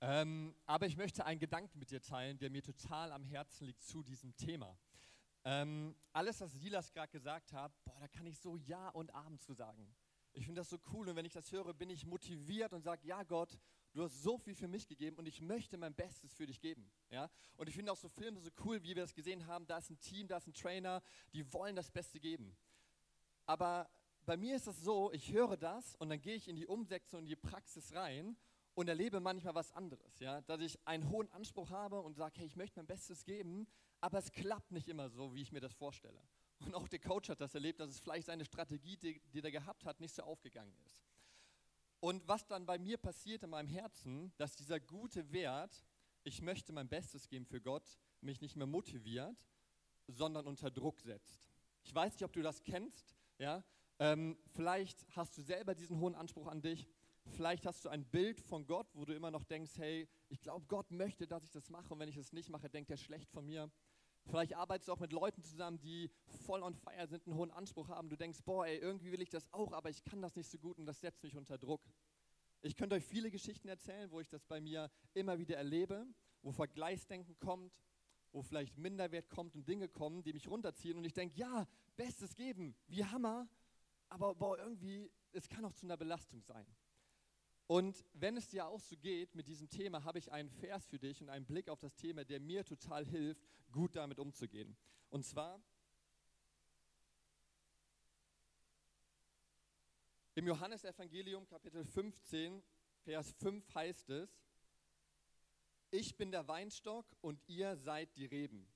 Ähm, 0.00 0.54
aber 0.64 0.86
ich 0.86 0.96
möchte 0.96 1.26
einen 1.26 1.40
Gedanken 1.40 1.80
mit 1.80 1.90
dir 1.90 2.00
teilen, 2.00 2.38
der 2.38 2.50
mir 2.50 2.62
total 2.62 3.10
am 3.10 3.24
Herzen 3.24 3.66
liegt 3.66 3.82
zu 3.82 4.04
diesem 4.04 4.34
Thema. 4.36 4.78
Ähm, 5.44 5.96
alles, 6.12 6.40
was 6.40 6.52
Silas 6.52 6.92
gerade 6.92 7.10
gesagt 7.10 7.52
hat, 7.52 7.72
boah, 7.84 7.98
da 7.98 8.06
kann 8.06 8.26
ich 8.26 8.38
so 8.38 8.56
Ja 8.56 8.90
und 8.90 9.12
Abend 9.12 9.42
zu 9.42 9.54
sagen. 9.54 9.92
Ich 10.32 10.44
finde 10.44 10.60
das 10.60 10.70
so 10.70 10.78
cool 10.92 11.08
und 11.08 11.16
wenn 11.16 11.26
ich 11.26 11.32
das 11.32 11.50
höre, 11.50 11.74
bin 11.74 11.90
ich 11.90 12.06
motiviert 12.06 12.72
und 12.72 12.82
sage, 12.82 13.04
ja 13.08 13.24
Gott, 13.24 13.58
du 13.92 14.04
hast 14.04 14.22
so 14.22 14.38
viel 14.38 14.54
für 14.54 14.68
mich 14.68 14.86
gegeben 14.86 15.16
und 15.16 15.26
ich 15.26 15.40
möchte 15.40 15.78
mein 15.78 15.96
Bestes 15.96 16.32
für 16.32 16.46
dich 16.46 16.60
geben. 16.60 16.92
Ja? 17.10 17.28
Und 17.56 17.68
ich 17.68 17.74
finde 17.74 17.90
auch 17.90 17.96
so 17.96 18.08
Filme 18.08 18.38
so 18.40 18.50
cool, 18.64 18.80
wie 18.84 18.88
wir 18.88 19.02
das 19.02 19.14
gesehen 19.14 19.48
haben, 19.48 19.66
da 19.66 19.78
ist 19.78 19.90
ein 19.90 19.98
Team, 19.98 20.28
da 20.28 20.36
ist 20.36 20.46
ein 20.46 20.54
Trainer, 20.54 21.02
die 21.32 21.52
wollen 21.52 21.74
das 21.74 21.90
Beste 21.90 22.20
geben. 22.20 22.56
Aber 23.46 23.90
bei 24.26 24.36
mir 24.36 24.56
ist 24.56 24.66
es 24.66 24.82
so, 24.82 25.12
ich 25.12 25.32
höre 25.32 25.56
das 25.56 25.96
und 25.96 26.10
dann 26.10 26.20
gehe 26.20 26.36
ich 26.36 26.48
in 26.48 26.56
die 26.56 26.66
Umsetzung, 26.66 27.20
in 27.20 27.26
die 27.26 27.36
Praxis 27.36 27.94
rein 27.94 28.36
und 28.74 28.88
erlebe 28.88 29.20
manchmal 29.20 29.54
was 29.54 29.72
anderes. 29.72 30.18
Ja? 30.20 30.40
Dass 30.42 30.60
ich 30.60 30.78
einen 30.86 31.08
hohen 31.10 31.30
Anspruch 31.32 31.70
habe 31.70 32.00
und 32.00 32.14
sage, 32.14 32.40
hey, 32.40 32.46
ich 32.46 32.56
möchte 32.56 32.78
mein 32.78 32.86
Bestes 32.86 33.24
geben, 33.24 33.66
aber 34.00 34.18
es 34.18 34.32
klappt 34.32 34.72
nicht 34.72 34.88
immer 34.88 35.08
so, 35.08 35.34
wie 35.34 35.42
ich 35.42 35.52
mir 35.52 35.60
das 35.60 35.74
vorstelle. 35.74 36.20
Und 36.60 36.74
auch 36.74 36.88
der 36.88 36.98
Coach 36.98 37.28
hat 37.30 37.40
das 37.40 37.54
erlebt, 37.54 37.80
dass 37.80 37.90
es 37.90 38.00
vielleicht 38.00 38.26
seine 38.26 38.44
Strategie, 38.44 38.96
die, 38.96 39.20
die 39.32 39.42
er 39.42 39.50
gehabt 39.50 39.84
hat, 39.84 40.00
nicht 40.00 40.14
so 40.14 40.22
aufgegangen 40.22 40.74
ist. 40.86 41.04
Und 42.00 42.26
was 42.26 42.46
dann 42.46 42.64
bei 42.64 42.78
mir 42.78 42.96
passiert 42.96 43.42
in 43.42 43.50
meinem 43.50 43.68
Herzen, 43.68 44.32
dass 44.36 44.56
dieser 44.56 44.80
gute 44.80 45.30
Wert, 45.32 45.84
ich 46.22 46.40
möchte 46.40 46.72
mein 46.72 46.88
Bestes 46.88 47.28
geben 47.28 47.44
für 47.44 47.60
Gott, 47.60 47.98
mich 48.20 48.40
nicht 48.40 48.56
mehr 48.56 48.66
motiviert, 48.66 49.36
sondern 50.06 50.46
unter 50.46 50.70
Druck 50.70 51.00
setzt. 51.00 51.50
Ich 51.82 51.94
weiß 51.94 52.14
nicht, 52.14 52.24
ob 52.24 52.32
du 52.32 52.42
das 52.42 52.62
kennst, 52.62 53.14
ja, 53.38 53.62
ähm, 54.00 54.38
vielleicht 54.54 55.06
hast 55.14 55.36
du 55.36 55.42
selber 55.42 55.74
diesen 55.74 56.00
hohen 56.00 56.14
Anspruch 56.14 56.48
an 56.48 56.62
dich. 56.62 56.88
Vielleicht 57.26 57.66
hast 57.66 57.84
du 57.84 57.90
ein 57.90 58.04
Bild 58.06 58.40
von 58.40 58.66
Gott, 58.66 58.88
wo 58.94 59.04
du 59.04 59.14
immer 59.14 59.30
noch 59.30 59.44
denkst, 59.44 59.72
hey, 59.76 60.08
ich 60.30 60.40
glaube, 60.40 60.64
Gott 60.66 60.90
möchte, 60.90 61.26
dass 61.26 61.44
ich 61.44 61.50
das 61.50 61.68
mache 61.68 61.92
und 61.92 62.00
wenn 62.00 62.08
ich 62.08 62.16
das 62.16 62.32
nicht 62.32 62.48
mache, 62.48 62.70
denkt 62.70 62.90
er 62.90 62.96
schlecht 62.96 63.30
von 63.30 63.44
mir. 63.44 63.70
Vielleicht 64.24 64.54
arbeitest 64.54 64.88
du 64.88 64.92
auch 64.94 65.00
mit 65.00 65.12
Leuten 65.12 65.42
zusammen, 65.42 65.78
die 65.80 66.10
voll 66.46 66.62
on 66.62 66.74
fire 66.74 67.06
sind, 67.06 67.26
einen 67.26 67.36
hohen 67.36 67.50
Anspruch 67.50 67.88
haben. 67.88 68.08
Du 68.08 68.16
denkst, 68.16 68.40
boah, 68.44 68.66
ey, 68.66 68.78
irgendwie 68.78 69.12
will 69.12 69.20
ich 69.20 69.28
das 69.28 69.52
auch, 69.52 69.72
aber 69.72 69.90
ich 69.90 70.02
kann 70.02 70.22
das 70.22 70.34
nicht 70.34 70.50
so 70.50 70.58
gut 70.58 70.78
und 70.78 70.86
das 70.86 71.00
setzt 71.00 71.22
mich 71.22 71.36
unter 71.36 71.58
Druck. 71.58 71.82
Ich 72.62 72.76
könnte 72.76 72.96
euch 72.96 73.04
viele 73.04 73.30
Geschichten 73.30 73.68
erzählen, 73.68 74.10
wo 74.10 74.20
ich 74.20 74.28
das 74.28 74.44
bei 74.46 74.60
mir 74.60 74.90
immer 75.12 75.38
wieder 75.38 75.56
erlebe, 75.56 76.06
wo 76.42 76.52
Vergleichsdenken 76.52 77.38
kommt, 77.38 77.72
wo 78.32 78.42
vielleicht 78.42 78.78
Minderwert 78.78 79.28
kommt 79.28 79.54
und 79.54 79.68
Dinge 79.68 79.88
kommen, 79.88 80.22
die 80.22 80.32
mich 80.32 80.48
runterziehen 80.48 80.96
und 80.96 81.04
ich 81.04 81.12
denke, 81.12 81.38
ja, 81.38 81.66
Bestes 81.96 82.34
geben, 82.34 82.74
wie 82.86 83.04
Hammer, 83.04 83.48
aber 84.10 84.34
boah, 84.34 84.58
irgendwie, 84.58 85.10
es 85.32 85.48
kann 85.48 85.64
auch 85.64 85.72
zu 85.72 85.86
einer 85.86 85.96
Belastung 85.96 86.42
sein. 86.42 86.66
Und 87.66 88.04
wenn 88.12 88.36
es 88.36 88.48
dir 88.48 88.66
auch 88.66 88.80
so 88.80 88.96
geht 88.96 89.36
mit 89.36 89.46
diesem 89.46 89.68
Thema, 89.68 90.02
habe 90.02 90.18
ich 90.18 90.32
einen 90.32 90.50
Vers 90.50 90.86
für 90.88 90.98
dich 90.98 91.22
und 91.22 91.28
einen 91.28 91.46
Blick 91.46 91.68
auf 91.68 91.78
das 91.78 91.94
Thema, 91.94 92.24
der 92.24 92.40
mir 92.40 92.64
total 92.64 93.06
hilft, 93.06 93.48
gut 93.70 93.94
damit 93.94 94.18
umzugehen. 94.18 94.76
Und 95.08 95.24
zwar 95.24 95.62
im 100.34 100.48
Johannesevangelium 100.48 101.46
Kapitel 101.46 101.84
15, 101.84 102.60
Vers 103.04 103.30
5 103.38 103.74
heißt 103.74 104.10
es, 104.10 104.42
ich 105.92 106.16
bin 106.16 106.32
der 106.32 106.48
Weinstock 106.48 107.06
und 107.20 107.40
ihr 107.48 107.76
seid 107.76 108.16
die 108.16 108.26
Reben. 108.26 108.68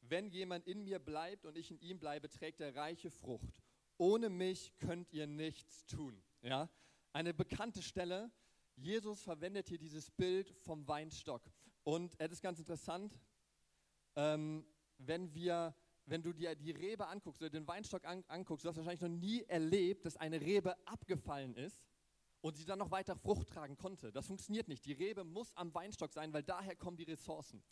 Wenn 0.00 0.30
jemand 0.30 0.66
in 0.66 0.82
mir 0.84 0.98
bleibt 0.98 1.44
und 1.44 1.56
ich 1.56 1.70
in 1.70 1.80
ihm 1.80 1.98
bleibe, 1.98 2.28
trägt 2.30 2.60
er 2.60 2.74
reiche 2.74 3.10
Frucht. 3.10 3.63
Ohne 3.98 4.28
mich 4.28 4.76
könnt 4.78 5.12
ihr 5.12 5.26
nichts 5.26 5.86
tun. 5.86 6.22
Ja? 6.42 6.68
Eine 7.12 7.32
bekannte 7.32 7.82
Stelle. 7.82 8.30
Jesus 8.76 9.22
verwendet 9.22 9.68
hier 9.68 9.78
dieses 9.78 10.10
Bild 10.10 10.50
vom 10.62 10.86
Weinstock. 10.88 11.42
Und 11.84 12.14
es 12.18 12.32
ist 12.32 12.42
ganz 12.42 12.58
interessant, 12.58 13.18
ähm, 14.16 14.66
wenn, 14.98 15.32
wir, 15.34 15.74
wenn 16.06 16.22
du 16.22 16.32
dir 16.32 16.54
die 16.54 16.72
Rebe 16.72 17.06
anguckst 17.06 17.40
oder 17.40 17.50
den 17.50 17.66
Weinstock 17.68 18.04
an, 18.04 18.24
anguckst, 18.28 18.64
du 18.64 18.68
hast 18.68 18.76
wahrscheinlich 18.76 19.00
noch 19.00 19.08
nie 19.08 19.42
erlebt, 19.44 20.04
dass 20.06 20.16
eine 20.16 20.40
Rebe 20.40 20.76
abgefallen 20.86 21.54
ist 21.54 21.88
und 22.40 22.56
sie 22.56 22.64
dann 22.64 22.78
noch 22.78 22.90
weiter 22.90 23.16
Frucht 23.16 23.48
tragen 23.48 23.76
konnte. 23.76 24.12
Das 24.12 24.26
funktioniert 24.26 24.68
nicht. 24.68 24.84
Die 24.86 24.92
Rebe 24.92 25.24
muss 25.24 25.52
am 25.56 25.72
Weinstock 25.74 26.12
sein, 26.12 26.32
weil 26.32 26.42
daher 26.42 26.74
kommen 26.74 26.96
die 26.96 27.04
Ressourcen. 27.04 27.62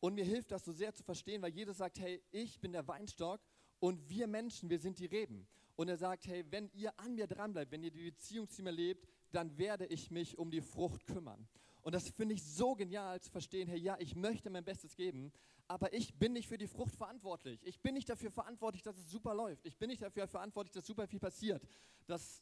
Und 0.00 0.14
mir 0.14 0.24
hilft 0.24 0.50
das 0.50 0.64
so 0.64 0.72
sehr 0.72 0.92
zu 0.94 1.02
verstehen, 1.02 1.42
weil 1.42 1.52
Jesus 1.52 1.78
sagt, 1.78 1.98
hey, 2.00 2.22
ich 2.30 2.60
bin 2.60 2.72
der 2.72 2.86
Weinstock 2.88 3.40
und 3.82 4.08
wir 4.08 4.28
Menschen, 4.28 4.70
wir 4.70 4.78
sind 4.78 5.00
die 5.00 5.06
Reben. 5.06 5.44
Und 5.74 5.88
er 5.88 5.96
sagt, 5.96 6.28
hey, 6.28 6.44
wenn 6.50 6.70
ihr 6.72 6.96
an 7.00 7.16
mir 7.16 7.26
dranbleibt, 7.26 7.72
wenn 7.72 7.82
ihr 7.82 7.90
die 7.90 8.12
Beziehung 8.12 8.48
zu 8.48 8.62
mir 8.62 8.70
lebt, 8.70 9.08
dann 9.32 9.58
werde 9.58 9.86
ich 9.86 10.08
mich 10.08 10.38
um 10.38 10.52
die 10.52 10.60
Frucht 10.60 11.04
kümmern. 11.04 11.48
Und 11.80 11.92
das 11.92 12.08
finde 12.10 12.34
ich 12.34 12.44
so 12.44 12.76
genial 12.76 13.20
zu 13.20 13.32
verstehen, 13.32 13.66
hey, 13.66 13.80
ja, 13.80 13.96
ich 13.98 14.14
möchte 14.14 14.50
mein 14.50 14.64
Bestes 14.64 14.94
geben, 14.94 15.32
aber 15.66 15.92
ich 15.92 16.14
bin 16.14 16.32
nicht 16.32 16.46
für 16.46 16.58
die 16.58 16.68
Frucht 16.68 16.94
verantwortlich. 16.94 17.60
Ich 17.64 17.80
bin 17.80 17.94
nicht 17.94 18.08
dafür 18.08 18.30
verantwortlich, 18.30 18.84
dass 18.84 18.96
es 18.96 19.10
super 19.10 19.34
läuft. 19.34 19.66
Ich 19.66 19.76
bin 19.76 19.88
nicht 19.88 20.02
dafür 20.02 20.28
verantwortlich, 20.28 20.74
dass 20.74 20.86
super 20.86 21.08
viel 21.08 21.18
passiert. 21.18 21.66
Dass, 22.06 22.40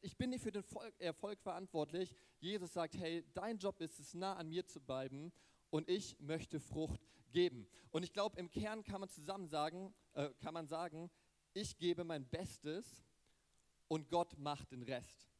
ich 0.00 0.16
bin 0.16 0.30
nicht 0.30 0.42
für 0.42 0.52
den 0.52 0.64
Erfolg 0.98 1.38
verantwortlich. 1.42 2.14
Jesus 2.38 2.72
sagt, 2.72 2.96
hey, 2.96 3.26
dein 3.34 3.58
Job 3.58 3.78
ist 3.82 4.00
es, 4.00 4.14
nah 4.14 4.36
an 4.36 4.48
mir 4.48 4.66
zu 4.66 4.80
bleiben 4.80 5.34
und 5.70 5.88
ich 5.88 6.18
möchte 6.20 6.60
Frucht 6.60 7.00
geben. 7.32 7.68
Und 7.90 8.02
ich 8.02 8.12
glaube, 8.12 8.38
im 8.38 8.50
Kern 8.50 8.84
kann 8.84 9.00
man 9.00 9.08
zusammen 9.08 9.48
sagen, 9.48 9.94
äh, 10.14 10.30
kann 10.40 10.54
man 10.54 10.66
sagen, 10.66 11.10
ich 11.54 11.76
gebe 11.78 12.04
mein 12.04 12.26
Bestes 12.28 13.04
und 13.88 14.08
Gott 14.08 14.36
macht 14.38 14.72
den 14.72 14.82
Rest. 14.82 15.30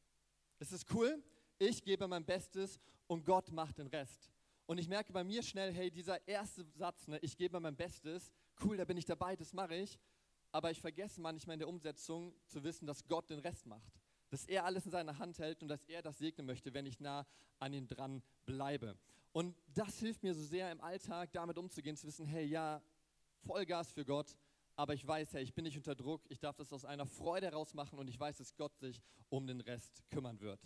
Ist 0.58 0.72
es 0.72 0.84
cool? 0.92 1.22
Ich 1.58 1.82
gebe 1.82 2.08
mein 2.08 2.24
Bestes 2.24 2.80
und 3.06 3.24
Gott 3.24 3.50
macht 3.50 3.78
den 3.78 3.86
Rest. 3.86 4.30
Und 4.66 4.78
ich 4.78 4.88
merke 4.88 5.12
bei 5.12 5.22
mir 5.22 5.42
schnell, 5.42 5.72
hey, 5.72 5.90
dieser 5.90 6.26
erste 6.26 6.64
Satz, 6.64 7.06
ne, 7.06 7.18
ich 7.20 7.36
gebe 7.36 7.60
mein 7.60 7.76
Bestes, 7.76 8.32
cool, 8.64 8.76
da 8.76 8.84
bin 8.84 8.96
ich 8.96 9.04
dabei, 9.04 9.36
das 9.36 9.52
mache 9.52 9.76
ich. 9.76 9.98
Aber 10.50 10.70
ich 10.70 10.80
vergesse 10.80 11.20
manchmal 11.20 11.54
in 11.54 11.60
der 11.60 11.68
Umsetzung 11.68 12.34
zu 12.46 12.64
wissen, 12.64 12.86
dass 12.86 13.06
Gott 13.06 13.30
den 13.30 13.38
Rest 13.38 13.66
macht 13.66 14.00
dass 14.30 14.44
er 14.46 14.64
alles 14.64 14.84
in 14.84 14.92
seiner 14.92 15.18
Hand 15.18 15.38
hält 15.38 15.62
und 15.62 15.68
dass 15.68 15.84
er 15.84 16.02
das 16.02 16.18
segnen 16.18 16.46
möchte, 16.46 16.74
wenn 16.74 16.86
ich 16.86 17.00
nah 17.00 17.26
an 17.58 17.72
ihm 17.72 17.86
dran 17.86 18.22
bleibe. 18.44 18.96
Und 19.36 19.54
das 19.74 19.98
hilft 19.98 20.22
mir 20.22 20.32
so 20.32 20.42
sehr 20.42 20.72
im 20.72 20.80
Alltag, 20.80 21.30
damit 21.30 21.58
umzugehen, 21.58 21.94
zu 21.94 22.06
wissen, 22.06 22.24
hey, 22.24 22.46
ja, 22.46 22.80
Vollgas 23.44 23.92
für 23.92 24.02
Gott, 24.02 24.34
aber 24.76 24.94
ich 24.94 25.06
weiß, 25.06 25.34
hey, 25.34 25.42
ich 25.42 25.52
bin 25.52 25.64
nicht 25.64 25.76
unter 25.76 25.94
Druck, 25.94 26.22
ich 26.30 26.38
darf 26.38 26.56
das 26.56 26.72
aus 26.72 26.86
einer 26.86 27.04
Freude 27.04 27.48
heraus 27.48 27.74
machen 27.74 27.98
und 27.98 28.08
ich 28.08 28.18
weiß, 28.18 28.38
dass 28.38 28.56
Gott 28.56 28.74
sich 28.78 29.02
um 29.28 29.46
den 29.46 29.60
Rest 29.60 30.02
kümmern 30.08 30.40
wird. 30.40 30.58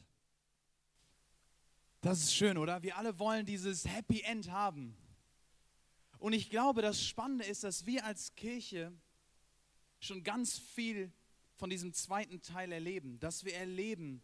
Das 2.01 2.21
ist 2.21 2.33
schön, 2.33 2.57
oder? 2.57 2.81
Wir 2.85 2.97
alle 2.97 3.19
wollen 3.19 3.45
dieses 3.45 3.89
Happy 3.89 4.21
End 4.21 4.53
haben. 4.53 4.97
Und 6.21 6.33
ich 6.33 6.49
glaube, 6.49 6.81
das 6.81 7.03
Spannende 7.03 7.47
ist, 7.47 7.65
dass 7.65 7.87
wir 7.87 8.05
als 8.05 8.37
Kirche 8.37 8.93
schon 9.99 10.23
ganz 10.23 10.61
viel 10.61 11.13
von 11.57 11.71
diesem 11.71 11.93
zweiten 11.93 12.41
Teil 12.41 12.71
erleben, 12.71 13.19
dass 13.19 13.45
wir 13.45 13.57
erleben, 13.57 14.23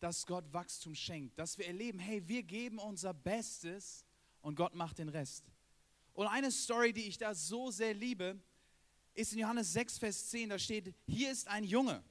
dass 0.00 0.26
Gott 0.26 0.52
Wachstum 0.52 0.94
schenkt, 0.94 1.38
dass 1.38 1.58
wir 1.58 1.66
erleben, 1.66 1.98
hey, 1.98 2.26
wir 2.26 2.42
geben 2.42 2.78
unser 2.78 3.14
Bestes 3.14 4.04
und 4.40 4.56
Gott 4.56 4.74
macht 4.74 4.98
den 4.98 5.08
Rest. 5.08 5.44
Und 6.14 6.26
eine 6.26 6.50
Story, 6.50 6.92
die 6.92 7.04
ich 7.04 7.18
da 7.18 7.34
so 7.34 7.70
sehr 7.70 7.94
liebe, 7.94 8.40
ist 9.14 9.32
in 9.32 9.40
Johannes 9.40 9.72
6, 9.72 9.98
Vers 9.98 10.28
10, 10.30 10.48
da 10.48 10.58
steht, 10.58 10.94
hier 11.06 11.30
ist 11.30 11.46
ein 11.48 11.64
Junge, 11.64 12.02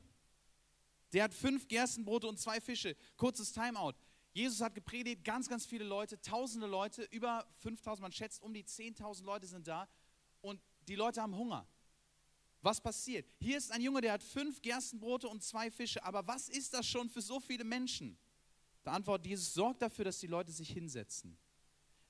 der 1.14 1.24
hat 1.24 1.34
fünf 1.34 1.68
Gerstenbrote 1.68 2.28
und 2.28 2.40
zwei 2.40 2.62
Fische. 2.62 2.96
Kurzes 3.18 3.52
Timeout. 3.52 3.94
Jesus 4.32 4.62
hat 4.62 4.76
gepredigt, 4.76 5.24
ganz, 5.24 5.50
ganz 5.50 5.66
viele 5.66 5.84
Leute, 5.84 6.22
tausende 6.22 6.68
Leute, 6.68 7.04
über 7.12 7.48
5000, 7.58 8.02
man 8.02 8.12
schätzt, 8.12 8.42
um 8.44 8.54
die 8.54 8.64
10.000 8.64 9.24
Leute 9.24 9.48
sind 9.48 9.68
da 9.68 9.90
und 10.42 10.62
die 10.88 10.96
Leute 10.96 11.22
haben 11.22 11.36
Hunger. 11.36 11.68
Was 12.62 12.82
passiert? 12.82 13.26
Hier 13.40 13.58
ist 13.58 13.72
ein 13.72 13.82
Junge, 13.82 14.02
der 14.02 14.14
hat 14.14 14.24
fünf 14.24 14.62
Gerstenbrote 14.62 15.28
und 15.28 15.44
zwei 15.44 15.72
Fische. 15.72 16.04
Aber 16.04 16.28
was 16.28 16.50
ist 16.50 16.74
das 16.74 16.86
schon 16.86 17.10
für 17.10 17.22
so 17.22 17.40
viele 17.40 17.64
Menschen? 17.64 18.18
Da 18.84 18.92
antwortet 18.92 19.28
Jesus, 19.28 19.54
sorgt 19.54 19.82
dafür, 19.82 20.06
dass 20.06 20.20
die 20.20 20.28
Leute 20.28 20.52
sich 20.52 20.70
hinsetzen. 20.70 21.38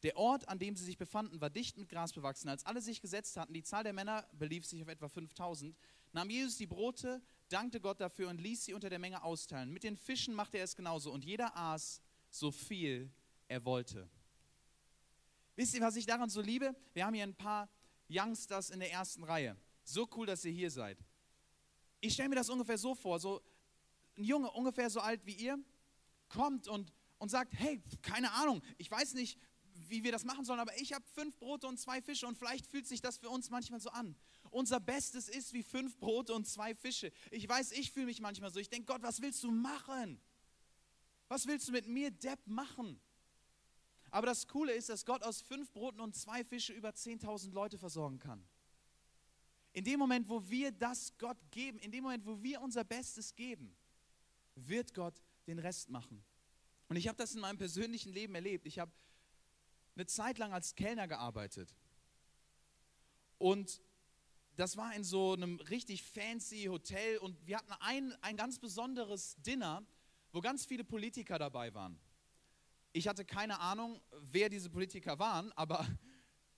Der 0.04 0.16
Ort, 0.16 0.48
an 0.48 0.60
dem 0.60 0.76
sie 0.76 0.86
sich 0.86 0.98
befanden, 0.98 1.42
war 1.42 1.50
dicht 1.50 1.78
mit 1.78 1.90
Gras 1.90 2.14
bewachsen. 2.14 2.48
Als 2.48 2.66
alle 2.66 2.82
sich 2.82 3.02
gesetzt 3.02 3.36
hatten, 3.38 3.54
die 3.54 3.64
Zahl 3.64 3.84
der 3.84 3.94
Männer 3.94 4.26
belief 4.32 4.66
sich 4.66 4.82
auf 4.82 4.88
etwa 4.88 5.10
5000, 5.10 5.76
nahm 6.14 6.30
Jesus 6.30 6.58
die 6.58 6.68
Brote, 6.68 7.22
dankte 7.50 7.82
Gott 7.82 8.00
dafür 8.00 8.30
und 8.30 8.40
ließ 8.40 8.66
sie 8.66 8.74
unter 8.74 8.90
der 8.90 9.00
Menge 9.00 9.24
austeilen. 9.24 9.72
Mit 9.72 9.84
den 9.84 9.98
Fischen 9.98 10.34
machte 10.34 10.58
er 10.58 10.64
es 10.64 10.76
genauso 10.76 11.12
und 11.12 11.26
jeder 11.26 11.56
aß 11.56 12.02
so 12.30 12.52
viel 12.52 13.12
er 13.48 13.66
wollte. 13.66 14.10
Wisst 15.56 15.76
ihr, 15.76 15.82
was 15.82 15.98
ich 15.98 16.06
daran 16.06 16.30
so 16.30 16.42
liebe? 16.42 16.74
Wir 16.94 17.06
haben 17.06 17.14
hier 17.14 17.24
ein 17.24 17.36
paar 17.36 17.68
Youngsters 18.10 18.70
in 18.70 18.80
der 18.80 18.92
ersten 18.92 19.24
Reihe. 19.26 19.58
So 19.90 20.08
cool, 20.16 20.28
dass 20.28 20.46
ihr 20.46 20.52
hier 20.52 20.70
seid. 20.70 21.00
Ich 22.00 22.14
stelle 22.14 22.30
mir 22.30 22.36
das 22.36 22.50
ungefähr 22.50 22.78
so 22.78 22.94
vor, 22.94 23.20
so 23.20 23.42
ein 24.18 24.24
Junge, 24.24 24.52
ungefähr 24.52 24.88
so 24.88 25.00
alt 25.00 25.26
wie 25.26 25.34
ihr, 25.34 25.58
kommt 26.28 26.68
und, 26.68 26.94
und 27.18 27.30
sagt, 27.30 27.54
hey, 27.58 27.82
keine 28.04 28.32
Ahnung, 28.34 28.62
ich 28.78 28.92
weiß 28.92 29.16
nicht, 29.16 29.40
wie 29.88 30.04
wir 30.04 30.12
das 30.12 30.26
machen 30.26 30.46
sollen, 30.46 30.60
aber 30.60 30.80
ich 30.80 30.94
habe 30.94 31.04
fünf 31.16 31.40
Brote 31.40 31.68
und 31.68 31.80
zwei 31.80 32.04
Fische 32.04 32.28
und 32.28 32.38
vielleicht 32.38 32.68
fühlt 32.68 32.86
sich 32.86 33.02
das 33.02 33.18
für 33.18 33.32
uns 33.32 33.50
manchmal 33.50 33.80
so 33.80 33.90
an. 33.90 34.16
Unser 34.52 34.80
Bestes 34.80 35.28
ist 35.28 35.54
wie 35.54 35.64
fünf 35.64 35.98
Brote 35.98 36.34
und 36.36 36.46
zwei 36.46 36.76
Fische. 36.76 37.12
Ich 37.32 37.50
weiß, 37.50 37.72
ich 37.72 37.92
fühle 37.92 38.06
mich 38.06 38.22
manchmal 38.22 38.52
so. 38.52 38.60
Ich 38.60 38.70
denke, 38.70 38.86
Gott, 38.86 39.02
was 39.02 39.24
willst 39.24 39.44
du 39.44 39.50
machen? 39.50 40.22
Was 41.30 41.48
willst 41.48 41.68
du 41.68 41.72
mit 41.72 41.88
mir, 41.88 42.12
Depp, 42.12 42.46
machen? 42.46 43.02
Aber 44.12 44.28
das 44.28 44.48
Coole 44.48 44.74
ist, 44.74 44.90
dass 44.90 45.04
Gott 45.06 45.24
aus 45.24 45.42
fünf 45.42 45.72
Broten 45.72 46.00
und 46.00 46.16
zwei 46.16 46.44
Fische 46.44 46.74
über 46.74 46.90
10.000 46.90 47.52
Leute 47.54 47.80
versorgen 47.80 48.20
kann. 48.20 48.48
In 49.74 49.84
dem 49.84 50.00
Moment, 50.00 50.28
wo 50.28 50.50
wir 50.50 50.72
das 50.72 51.18
Gott 51.18 51.38
geben, 51.52 51.80
in 51.80 51.92
dem 51.92 52.04
Moment, 52.04 52.26
wo 52.26 52.42
wir 52.42 52.62
unser 52.62 52.84
Bestes 52.84 53.36
geben, 53.36 53.76
wird 54.56 54.94
Gott 54.94 55.22
den 55.48 55.60
Rest 55.60 55.90
machen. 55.90 56.24
Und 56.88 56.96
ich 56.96 57.08
habe 57.08 57.18
das 57.18 57.36
in 57.36 57.42
meinem 57.42 57.58
persönlichen 57.58 58.12
Leben 58.12 58.34
erlebt. 58.36 58.66
Ich 58.66 58.80
habe 58.80 58.92
eine 59.96 60.08
Zeit 60.08 60.38
lang 60.38 60.54
als 60.54 60.76
Kellner 60.76 61.08
gearbeitet. 61.08 61.76
Und 63.38 63.82
das 64.56 64.76
war 64.76 64.94
in 64.94 65.04
so 65.04 65.34
einem 65.34 65.60
richtig 65.62 66.04
fancy 66.04 66.66
Hotel 66.66 67.18
und 67.20 67.48
wir 67.48 67.58
hatten 67.58 67.72
ein, 67.80 68.14
ein 68.22 68.36
ganz 68.36 68.60
besonderes 68.60 69.38
Dinner, 69.42 69.86
wo 70.34 70.42
ganz 70.42 70.66
viele 70.66 70.84
Politiker 70.84 71.40
dabei 71.40 71.74
waren. 71.74 71.98
Ich 72.92 73.08
hatte 73.08 73.24
keine 73.24 73.60
Ahnung, 73.60 74.02
wer 74.12 74.50
diese 74.50 74.70
Politiker 74.70 75.20
waren, 75.20 75.52
aber 75.54 75.88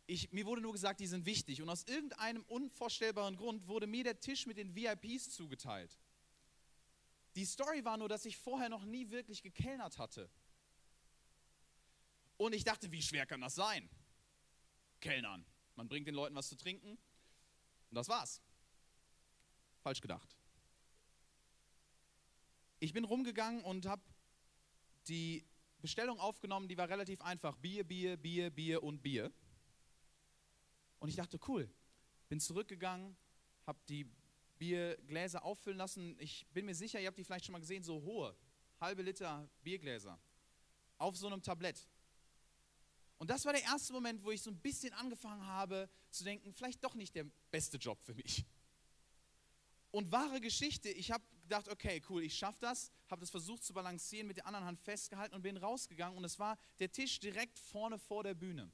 ich, 0.07 0.31
mir 0.31 0.45
wurde 0.45 0.61
nur 0.61 0.73
gesagt, 0.73 0.99
die 0.99 1.07
sind 1.07 1.25
wichtig. 1.25 1.61
Und 1.61 1.69
aus 1.69 1.83
irgendeinem 1.83 2.43
unvorstellbaren 2.43 3.37
Grund 3.37 3.67
wurde 3.67 3.87
mir 3.87 4.03
der 4.03 4.19
Tisch 4.19 4.45
mit 4.45 4.57
den 4.57 4.75
VIPs 4.75 5.29
zugeteilt. 5.29 5.97
Die 7.35 7.45
Story 7.45 7.85
war 7.85 7.97
nur, 7.97 8.09
dass 8.09 8.25
ich 8.25 8.37
vorher 8.37 8.69
noch 8.69 8.83
nie 8.83 9.09
wirklich 9.09 9.41
gekellnert 9.41 9.97
hatte. 9.97 10.29
Und 12.37 12.53
ich 12.53 12.63
dachte, 12.63 12.91
wie 12.91 13.01
schwer 13.01 13.25
kann 13.25 13.39
das 13.41 13.55
sein? 13.55 13.89
Kellnern. 14.99 15.45
Man 15.75 15.87
bringt 15.87 16.07
den 16.07 16.15
Leuten 16.15 16.35
was 16.35 16.49
zu 16.49 16.57
trinken 16.57 16.97
und 17.89 17.95
das 17.95 18.09
war's. 18.09 18.41
Falsch 19.81 20.01
gedacht. 20.01 20.35
Ich 22.79 22.93
bin 22.93 23.05
rumgegangen 23.05 23.63
und 23.63 23.85
habe 23.85 24.01
die 25.07 25.45
Bestellung 25.81 26.19
aufgenommen, 26.19 26.67
die 26.67 26.77
war 26.77 26.89
relativ 26.89 27.21
einfach. 27.21 27.55
Bier, 27.57 27.83
Bier, 27.83 28.17
Bier, 28.17 28.49
Bier 28.49 28.83
und 28.83 29.01
Bier. 29.01 29.31
Und 31.01 31.09
ich 31.09 31.15
dachte, 31.15 31.39
cool. 31.47 31.67
Bin 32.29 32.39
zurückgegangen, 32.39 33.17
habe 33.65 33.79
die 33.89 34.05
Biergläser 34.59 35.43
auffüllen 35.43 35.79
lassen. 35.79 36.15
Ich 36.19 36.45
bin 36.53 36.65
mir 36.65 36.75
sicher, 36.75 37.01
ihr 37.01 37.07
habt 37.07 37.17
die 37.17 37.23
vielleicht 37.23 37.45
schon 37.45 37.53
mal 37.53 37.59
gesehen, 37.59 37.83
so 37.83 38.01
hohe, 38.03 38.35
halbe 38.79 39.01
Liter 39.01 39.49
Biergläser. 39.63 40.19
Auf 40.99 41.17
so 41.17 41.25
einem 41.25 41.41
Tablett. 41.41 41.87
Und 43.17 43.31
das 43.31 43.45
war 43.45 43.53
der 43.53 43.63
erste 43.63 43.93
Moment, 43.93 44.23
wo 44.23 44.29
ich 44.29 44.43
so 44.43 44.51
ein 44.51 44.59
bisschen 44.59 44.93
angefangen 44.93 45.45
habe 45.45 45.89
zu 46.11 46.23
denken, 46.23 46.53
vielleicht 46.53 46.83
doch 46.83 46.93
nicht 46.93 47.15
der 47.15 47.25
beste 47.49 47.77
Job 47.77 47.99
für 48.03 48.13
mich. 48.13 48.45
Und 49.89 50.11
wahre 50.11 50.39
Geschichte, 50.39 50.89
ich 50.89 51.11
habe 51.11 51.23
gedacht, 51.41 51.67
okay, 51.67 51.99
cool, 52.09 52.23
ich 52.23 52.35
schaffe 52.35 52.59
das, 52.61 52.91
habe 53.09 53.21
das 53.21 53.31
versucht 53.31 53.63
zu 53.63 53.73
balancieren, 53.73 54.27
mit 54.27 54.37
der 54.37 54.45
anderen 54.45 54.65
Hand 54.65 54.79
festgehalten 54.79 55.33
und 55.33 55.41
bin 55.41 55.57
rausgegangen 55.57 56.15
und 56.15 56.23
es 56.23 56.37
war 56.37 56.59
der 56.77 56.91
Tisch 56.91 57.19
direkt 57.19 57.57
vorne 57.57 57.97
vor 57.97 58.23
der 58.23 58.35
Bühne. 58.35 58.71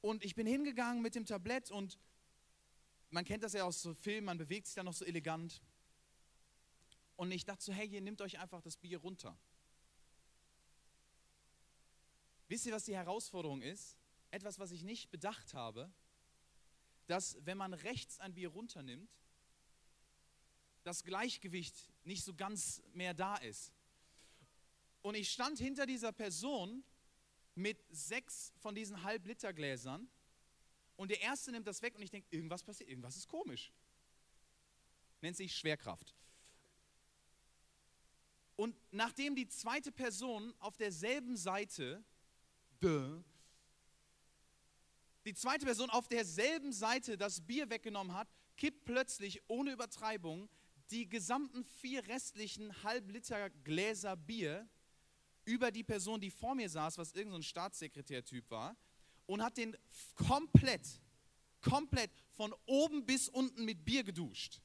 Und 0.00 0.24
ich 0.24 0.34
bin 0.34 0.46
hingegangen 0.46 1.02
mit 1.02 1.14
dem 1.14 1.26
Tablett 1.26 1.70
und 1.70 1.98
man 3.10 3.24
kennt 3.24 3.42
das 3.42 3.52
ja 3.52 3.64
aus 3.64 3.82
so 3.82 3.94
Filmen, 3.94 4.26
man 4.26 4.38
bewegt 4.38 4.66
sich 4.66 4.74
dann 4.74 4.86
noch 4.86 4.94
so 4.94 5.04
elegant. 5.04 5.62
Und 7.16 7.32
ich 7.32 7.44
dachte 7.44 7.64
so, 7.64 7.72
hey, 7.72 7.88
ihr 7.88 8.00
nehmt 8.00 8.20
euch 8.20 8.38
einfach 8.38 8.62
das 8.62 8.76
Bier 8.76 8.98
runter. 8.98 9.36
Wisst 12.46 12.64
ihr, 12.66 12.72
was 12.72 12.84
die 12.84 12.94
Herausforderung 12.94 13.60
ist? 13.60 13.96
Etwas, 14.30 14.58
was 14.58 14.70
ich 14.70 14.82
nicht 14.82 15.10
bedacht 15.10 15.52
habe, 15.54 15.90
dass 17.06 17.36
wenn 17.44 17.58
man 17.58 17.74
rechts 17.74 18.20
ein 18.20 18.34
Bier 18.34 18.50
runternimmt, 18.50 19.10
das 20.84 21.02
Gleichgewicht 21.02 21.90
nicht 22.04 22.24
so 22.24 22.34
ganz 22.34 22.82
mehr 22.92 23.14
da 23.14 23.36
ist. 23.36 23.72
Und 25.02 25.14
ich 25.14 25.30
stand 25.30 25.58
hinter 25.58 25.86
dieser 25.86 26.12
Person 26.12 26.84
mit 27.58 27.84
sechs 27.90 28.52
von 28.60 28.74
diesen 28.74 29.02
Halb-Liter-Gläsern 29.02 30.08
und 30.96 31.10
der 31.10 31.20
erste 31.20 31.52
nimmt 31.52 31.66
das 31.66 31.82
weg 31.82 31.94
und 31.96 32.02
ich 32.02 32.10
denke, 32.10 32.28
irgendwas 32.30 32.62
passiert, 32.62 32.88
irgendwas 32.88 33.16
ist 33.16 33.28
komisch. 33.28 33.72
Nennt 35.20 35.36
sich 35.36 35.54
Schwerkraft. 35.54 36.14
Und 38.56 38.76
nachdem 38.90 39.36
die 39.36 39.48
zweite 39.48 39.92
Person 39.92 40.54
auf 40.58 40.76
derselben 40.76 41.36
Seite. 41.36 42.02
Die 45.24 45.34
zweite 45.34 45.66
Person 45.66 45.90
auf 45.90 46.08
derselben 46.08 46.72
Seite 46.72 47.18
das 47.18 47.40
Bier 47.40 47.70
weggenommen 47.70 48.14
hat, 48.14 48.28
kippt 48.56 48.84
plötzlich 48.84 49.42
ohne 49.48 49.72
Übertreibung 49.72 50.48
die 50.90 51.08
gesamten 51.08 51.64
vier 51.64 52.06
restlichen 52.06 52.82
Halbliter 52.82 53.50
Gläser 53.50 54.16
Bier 54.16 54.68
über 55.48 55.70
die 55.70 55.82
Person, 55.82 56.20
die 56.20 56.30
vor 56.30 56.54
mir 56.54 56.68
saß, 56.68 56.98
was 56.98 57.12
irgendein 57.12 57.42
so 57.42 57.48
Staatssekretärtyp 57.48 58.50
war, 58.50 58.76
und 59.26 59.42
hat 59.42 59.56
den 59.56 59.76
komplett, 60.14 60.86
komplett 61.60 62.10
von 62.32 62.54
oben 62.66 63.04
bis 63.04 63.28
unten 63.28 63.64
mit 63.64 63.84
Bier 63.84 64.04
geduscht. 64.04 64.60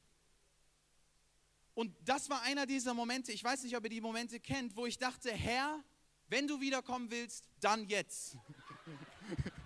Und 1.73 1.95
das 2.05 2.29
war 2.29 2.41
einer 2.43 2.65
dieser 2.65 2.93
Momente, 2.93 3.31
ich 3.31 3.43
weiß 3.43 3.63
nicht, 3.63 3.75
ob 3.75 3.83
ihr 3.85 3.89
die 3.89 4.01
Momente 4.01 4.39
kennt, 4.39 4.75
wo 4.75 4.85
ich 4.85 4.97
dachte, 4.97 5.31
Herr, 5.31 5.83
wenn 6.27 6.47
du 6.47 6.59
wiederkommen 6.59 7.09
willst, 7.09 7.45
dann 7.59 7.87
jetzt. 7.87 8.37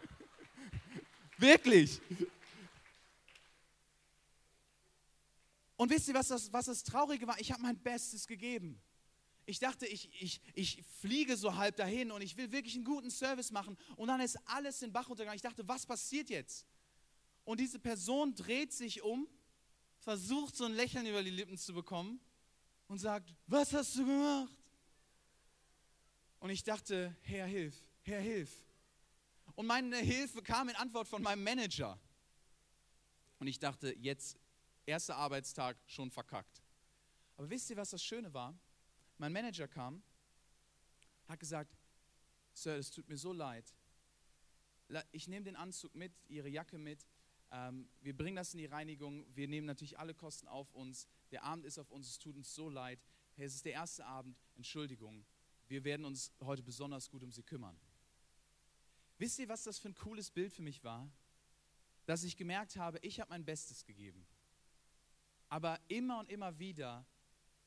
Wirklich. 1.37 1.99
Und 5.75 5.89
wisst 5.89 6.07
ihr, 6.07 6.13
was 6.13 6.27
das, 6.27 6.51
was 6.53 6.65
das 6.65 6.83
Traurige 6.83 7.27
war? 7.27 7.39
Ich 7.39 7.51
habe 7.51 7.61
mein 7.61 7.77
Bestes 7.77 8.25
gegeben. 8.25 8.81
Ich 9.47 9.59
dachte, 9.59 9.87
ich, 9.87 10.09
ich, 10.21 10.41
ich 10.55 10.83
fliege 10.99 11.37
so 11.37 11.55
halb 11.55 11.77
dahin 11.77 12.11
und 12.11 12.21
ich 12.21 12.35
will 12.35 12.51
wirklich 12.51 12.75
einen 12.75 12.83
guten 12.83 13.09
Service 13.09 13.49
machen. 13.49 13.77
Und 13.95 14.09
dann 14.09 14.19
ist 14.19 14.37
alles 14.45 14.81
in 14.81 14.91
Bach 14.91 15.07
untergegangen. 15.07 15.37
Ich 15.37 15.41
dachte, 15.41 15.65
was 15.65 15.85
passiert 15.85 16.29
jetzt? 16.29 16.65
Und 17.45 17.61
diese 17.61 17.79
Person 17.79 18.35
dreht 18.35 18.73
sich 18.73 19.01
um, 19.03 19.25
versucht 19.99 20.57
so 20.57 20.65
ein 20.65 20.73
Lächeln 20.73 21.05
über 21.05 21.23
die 21.23 21.29
Lippen 21.29 21.57
zu 21.57 21.73
bekommen 21.73 22.19
und 22.89 22.99
sagt, 22.99 23.33
was 23.47 23.71
hast 23.71 23.95
du 23.95 24.05
gemacht? 24.05 24.53
Und 26.39 26.49
ich 26.49 26.61
dachte, 26.61 27.15
Herr, 27.21 27.45
hilf, 27.45 27.73
Herr, 28.03 28.19
hilf. 28.19 28.51
Und 29.55 29.65
meine 29.65 29.95
Hilfe 29.95 30.41
kam 30.41 30.67
in 30.67 30.75
Antwort 30.75 31.07
von 31.07 31.23
meinem 31.23 31.43
Manager. 31.45 31.97
Und 33.39 33.47
ich 33.47 33.59
dachte, 33.59 33.95
jetzt, 33.97 34.37
erster 34.85 35.15
Arbeitstag, 35.15 35.77
schon 35.85 36.11
verkackt. 36.11 36.61
Aber 37.37 37.49
wisst 37.49 37.69
ihr, 37.69 37.77
was 37.77 37.91
das 37.91 38.03
Schöne 38.03 38.33
war? 38.33 38.53
Mein 39.17 39.33
Manager 39.33 39.67
kam, 39.67 40.03
hat 41.27 41.39
gesagt, 41.39 41.75
Sir, 42.53 42.77
es 42.77 42.91
tut 42.91 43.07
mir 43.07 43.17
so 43.17 43.33
leid. 43.33 43.65
Ich 45.11 45.27
nehme 45.27 45.45
den 45.45 45.55
Anzug 45.55 45.93
mit, 45.95 46.11
Ihre 46.27 46.49
Jacke 46.49 46.77
mit. 46.77 47.05
Ähm, 47.51 47.87
wir 48.01 48.15
bringen 48.15 48.35
das 48.35 48.53
in 48.53 48.59
die 48.59 48.65
Reinigung. 48.65 49.25
Wir 49.35 49.47
nehmen 49.47 49.67
natürlich 49.67 49.99
alle 49.99 50.13
Kosten 50.13 50.47
auf 50.47 50.73
uns. 50.73 51.07
Der 51.31 51.43
Abend 51.43 51.65
ist 51.65 51.77
auf 51.77 51.91
uns. 51.91 52.09
Es 52.09 52.19
tut 52.19 52.35
uns 52.35 52.53
so 52.55 52.69
leid. 52.69 52.99
Es 53.35 53.53
ist 53.53 53.65
der 53.65 53.73
erste 53.73 54.05
Abend. 54.05 54.35
Entschuldigung 54.55 55.25
wir 55.69 55.83
werden 55.83 56.05
uns 56.05 56.31
heute 56.41 56.63
besonders 56.63 57.09
gut 57.09 57.23
um 57.23 57.31
sie 57.31 57.43
kümmern. 57.43 57.77
Wisst 59.17 59.39
ihr, 59.39 59.49
was 59.49 59.63
das 59.63 59.79
für 59.79 59.89
ein 59.89 59.95
cooles 59.95 60.31
Bild 60.31 60.53
für 60.53 60.61
mich 60.61 60.83
war? 60.83 61.09
Dass 62.05 62.23
ich 62.23 62.37
gemerkt 62.37 62.77
habe, 62.77 62.99
ich 63.01 63.19
habe 63.19 63.29
mein 63.29 63.43
Bestes 63.43 63.83
gegeben. 63.83 64.25
Aber 65.49 65.79
immer 65.87 66.19
und 66.19 66.29
immer 66.29 66.57
wieder 66.59 67.05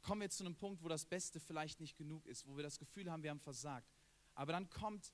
kommen 0.02 0.22
wir 0.22 0.30
zu 0.30 0.44
einem 0.44 0.56
Punkt, 0.56 0.82
wo 0.82 0.88
das 0.88 1.04
Beste 1.04 1.40
vielleicht 1.40 1.80
nicht 1.80 1.96
genug 1.96 2.26
ist, 2.26 2.46
wo 2.46 2.56
wir 2.56 2.62
das 2.62 2.78
Gefühl 2.78 3.10
haben, 3.10 3.22
wir 3.22 3.30
haben 3.30 3.40
versagt. 3.40 3.92
Aber 4.34 4.52
dann 4.52 4.68
kommt 4.70 5.12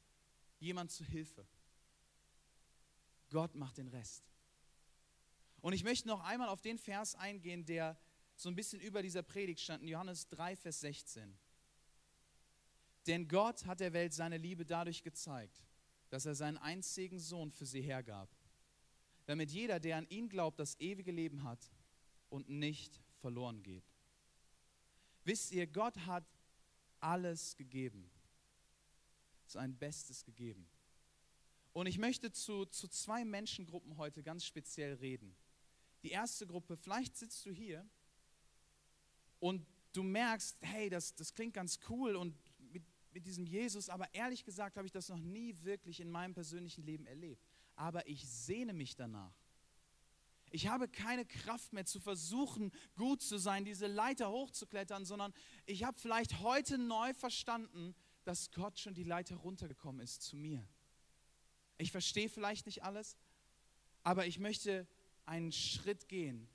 jemand 0.58 0.90
zu 0.90 1.04
Hilfe. 1.04 1.46
Gott 3.30 3.54
macht 3.54 3.78
den 3.78 3.88
Rest. 3.88 4.24
Und 5.60 5.72
ich 5.72 5.82
möchte 5.82 6.06
noch 6.06 6.20
einmal 6.20 6.48
auf 6.48 6.60
den 6.60 6.78
Vers 6.78 7.14
eingehen, 7.14 7.64
der 7.64 7.98
so 8.36 8.48
ein 8.48 8.54
bisschen 8.54 8.80
über 8.80 9.02
dieser 9.02 9.22
Predigt 9.22 9.60
stand, 9.60 9.82
in 9.82 9.88
Johannes 9.88 10.28
3, 10.28 10.56
Vers 10.56 10.80
16. 10.80 11.36
Denn 13.06 13.28
Gott 13.28 13.64
hat 13.66 13.80
der 13.80 13.92
Welt 13.92 14.12
seine 14.12 14.36
Liebe 14.36 14.66
dadurch 14.66 15.02
gezeigt, 15.02 15.64
dass 16.10 16.26
er 16.26 16.34
seinen 16.34 16.58
einzigen 16.58 17.18
Sohn 17.18 17.50
für 17.50 17.66
sie 17.66 17.80
hergab, 17.80 18.28
damit 19.24 19.50
jeder, 19.50 19.80
der 19.80 19.96
an 19.96 20.08
ihn 20.08 20.28
glaubt, 20.28 20.58
das 20.58 20.78
ewige 20.78 21.10
Leben 21.10 21.42
hat 21.42 21.70
und 22.28 22.48
nicht 22.48 23.00
verloren 23.20 23.62
geht. 23.62 23.95
Wisst 25.26 25.50
ihr, 25.50 25.66
Gott 25.66 25.98
hat 26.06 26.24
alles 27.00 27.56
gegeben, 27.56 28.08
sein 29.46 29.76
Bestes 29.76 30.24
gegeben. 30.24 30.68
Und 31.72 31.86
ich 31.86 31.98
möchte 31.98 32.30
zu, 32.30 32.64
zu 32.66 32.86
zwei 32.86 33.24
Menschengruppen 33.24 33.96
heute 33.96 34.22
ganz 34.22 34.44
speziell 34.44 34.94
reden. 34.94 35.36
Die 36.04 36.10
erste 36.10 36.46
Gruppe, 36.46 36.76
vielleicht 36.76 37.16
sitzt 37.16 37.44
du 37.44 37.50
hier 37.50 37.84
und 39.40 39.66
du 39.92 40.04
merkst, 40.04 40.58
hey, 40.60 40.88
das, 40.88 41.12
das 41.16 41.34
klingt 41.34 41.54
ganz 41.54 41.80
cool 41.88 42.14
und 42.14 42.34
mit 43.16 43.26
diesem 43.26 43.46
Jesus, 43.46 43.88
aber 43.88 44.14
ehrlich 44.14 44.44
gesagt 44.44 44.76
habe 44.76 44.86
ich 44.86 44.92
das 44.92 45.08
noch 45.08 45.18
nie 45.18 45.56
wirklich 45.62 45.98
in 46.00 46.08
meinem 46.08 46.34
persönlichen 46.34 46.84
Leben 46.84 47.06
erlebt. 47.06 47.42
Aber 47.74 48.06
ich 48.06 48.28
sehne 48.28 48.74
mich 48.74 48.94
danach. 48.94 49.34
Ich 50.50 50.68
habe 50.68 50.88
keine 50.88 51.24
Kraft 51.24 51.72
mehr 51.72 51.84
zu 51.84 52.00
versuchen, 52.00 52.72
gut 52.96 53.22
zu 53.22 53.38
sein, 53.38 53.64
diese 53.64 53.86
Leiter 53.86 54.30
hochzuklettern, 54.30 55.04
sondern 55.04 55.32
ich 55.66 55.84
habe 55.84 55.98
vielleicht 55.98 56.40
heute 56.40 56.78
neu 56.78 57.12
verstanden, 57.14 57.94
dass 58.24 58.50
Gott 58.52 58.78
schon 58.78 58.94
die 58.94 59.04
Leiter 59.04 59.36
runtergekommen 59.36 60.00
ist 60.00 60.22
zu 60.22 60.36
mir. 60.36 60.66
Ich 61.78 61.92
verstehe 61.92 62.28
vielleicht 62.28 62.66
nicht 62.66 62.84
alles, 62.84 63.16
aber 64.02 64.26
ich 64.26 64.38
möchte 64.38 64.86
einen 65.26 65.52
Schritt 65.52 66.08
gehen 66.08 66.48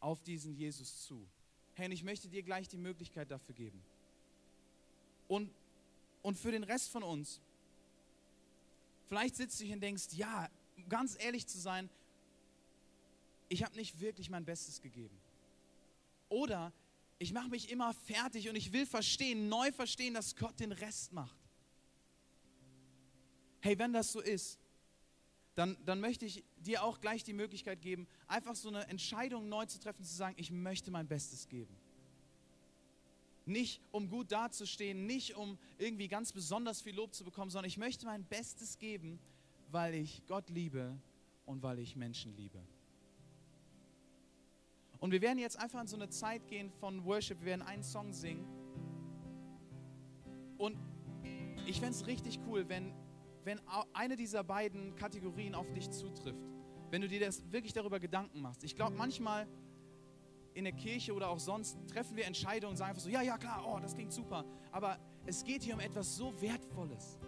auf 0.00 0.22
diesen 0.22 0.54
Jesus 0.54 1.02
zu. 1.02 1.28
Hey, 1.74 1.86
und 1.86 1.92
ich 1.92 2.04
möchte 2.04 2.28
dir 2.28 2.42
gleich 2.42 2.68
die 2.68 2.78
Möglichkeit 2.78 3.30
dafür 3.30 3.54
geben. 3.54 3.82
Und 5.26 5.52
und 6.22 6.36
für 6.36 6.50
den 6.50 6.64
Rest 6.64 6.90
von 6.90 7.02
uns, 7.02 7.40
vielleicht 9.06 9.36
sitzt 9.36 9.60
du 9.60 9.64
hier 9.64 9.74
und 9.74 9.80
denkst, 9.80 10.08
ja, 10.12 10.48
ganz 10.88 11.16
ehrlich 11.18 11.46
zu 11.46 11.58
sein, 11.58 11.88
ich 13.48 13.64
habe 13.64 13.76
nicht 13.76 14.00
wirklich 14.00 14.30
mein 14.30 14.44
Bestes 14.44 14.80
gegeben. 14.80 15.18
Oder 16.28 16.72
ich 17.18 17.32
mache 17.32 17.48
mich 17.48 17.70
immer 17.70 17.92
fertig 17.94 18.48
und 18.48 18.56
ich 18.56 18.72
will 18.72 18.86
verstehen, 18.86 19.48
neu 19.48 19.72
verstehen, 19.72 20.14
dass 20.14 20.36
Gott 20.36 20.60
den 20.60 20.72
Rest 20.72 21.12
macht. 21.12 21.36
Hey, 23.60 23.78
wenn 23.78 23.92
das 23.92 24.12
so 24.12 24.20
ist, 24.20 24.58
dann, 25.54 25.76
dann 25.84 25.98
möchte 25.98 26.24
ich 26.24 26.44
dir 26.58 26.84
auch 26.84 27.00
gleich 27.00 27.24
die 27.24 27.32
Möglichkeit 27.32 27.82
geben, 27.82 28.06
einfach 28.28 28.54
so 28.54 28.68
eine 28.68 28.86
Entscheidung 28.86 29.48
neu 29.48 29.66
zu 29.66 29.80
treffen, 29.80 30.04
zu 30.04 30.14
sagen, 30.14 30.36
ich 30.38 30.52
möchte 30.52 30.92
mein 30.92 31.08
Bestes 31.08 31.48
geben. 31.48 31.76
Nicht 33.44 33.80
um 33.90 34.08
gut 34.08 34.30
dazustehen, 34.30 35.06
nicht 35.06 35.34
um 35.34 35.58
irgendwie 35.78 36.06
ganz 36.06 36.32
besonders 36.32 36.82
viel 36.82 36.94
Lob 36.94 37.14
zu 37.14 37.24
bekommen, 37.24 37.50
sondern 37.50 37.68
ich 37.68 37.78
möchte 37.78 38.06
mein 38.06 38.24
Bestes 38.24 38.78
geben, 38.78 39.18
weil 39.72 39.94
ich 39.94 40.22
Gott 40.26 40.48
liebe 40.50 40.96
und 41.44 41.62
weil 41.62 41.80
ich 41.80 41.96
Menschen 41.96 42.36
liebe. 42.36 42.62
Und 45.00 45.12
wir 45.12 45.22
werden 45.22 45.38
jetzt 45.38 45.58
einfach 45.58 45.80
in 45.80 45.86
so 45.86 45.96
eine 45.96 46.08
Zeit 46.08 46.46
gehen 46.48 46.70
von 46.70 47.04
Worship. 47.04 47.40
Wir 47.40 47.46
werden 47.46 47.62
einen 47.62 47.84
Song 47.84 48.12
singen. 48.12 48.46
Und 50.56 50.76
ich 51.66 51.78
fände 51.78 51.94
es 51.94 52.06
richtig 52.06 52.40
cool, 52.46 52.68
wenn, 52.68 52.92
wenn 53.44 53.60
eine 53.92 54.16
dieser 54.16 54.42
beiden 54.42 54.96
Kategorien 54.96 55.54
auf 55.54 55.70
dich 55.72 55.90
zutrifft. 55.90 56.42
Wenn 56.90 57.02
du 57.02 57.08
dir 57.08 57.20
das 57.20 57.52
wirklich 57.52 57.72
darüber 57.72 58.00
Gedanken 58.00 58.40
machst. 58.40 58.64
Ich 58.64 58.74
glaube, 58.74 58.96
manchmal 58.96 59.46
in 60.54 60.64
der 60.64 60.72
Kirche 60.72 61.14
oder 61.14 61.28
auch 61.28 61.38
sonst 61.38 61.78
treffen 61.86 62.16
wir 62.16 62.26
Entscheidungen 62.26 62.72
und 62.72 62.76
sagen 62.76 62.90
einfach 62.90 63.02
so, 63.02 63.10
ja, 63.10 63.22
ja, 63.22 63.38
klar, 63.38 63.64
oh, 63.64 63.78
das 63.78 63.94
klingt 63.94 64.12
super. 64.12 64.44
Aber 64.72 64.98
es 65.26 65.44
geht 65.44 65.62
hier 65.62 65.74
um 65.74 65.80
etwas 65.80 66.16
so 66.16 66.32
Wertvolles. 66.40 67.20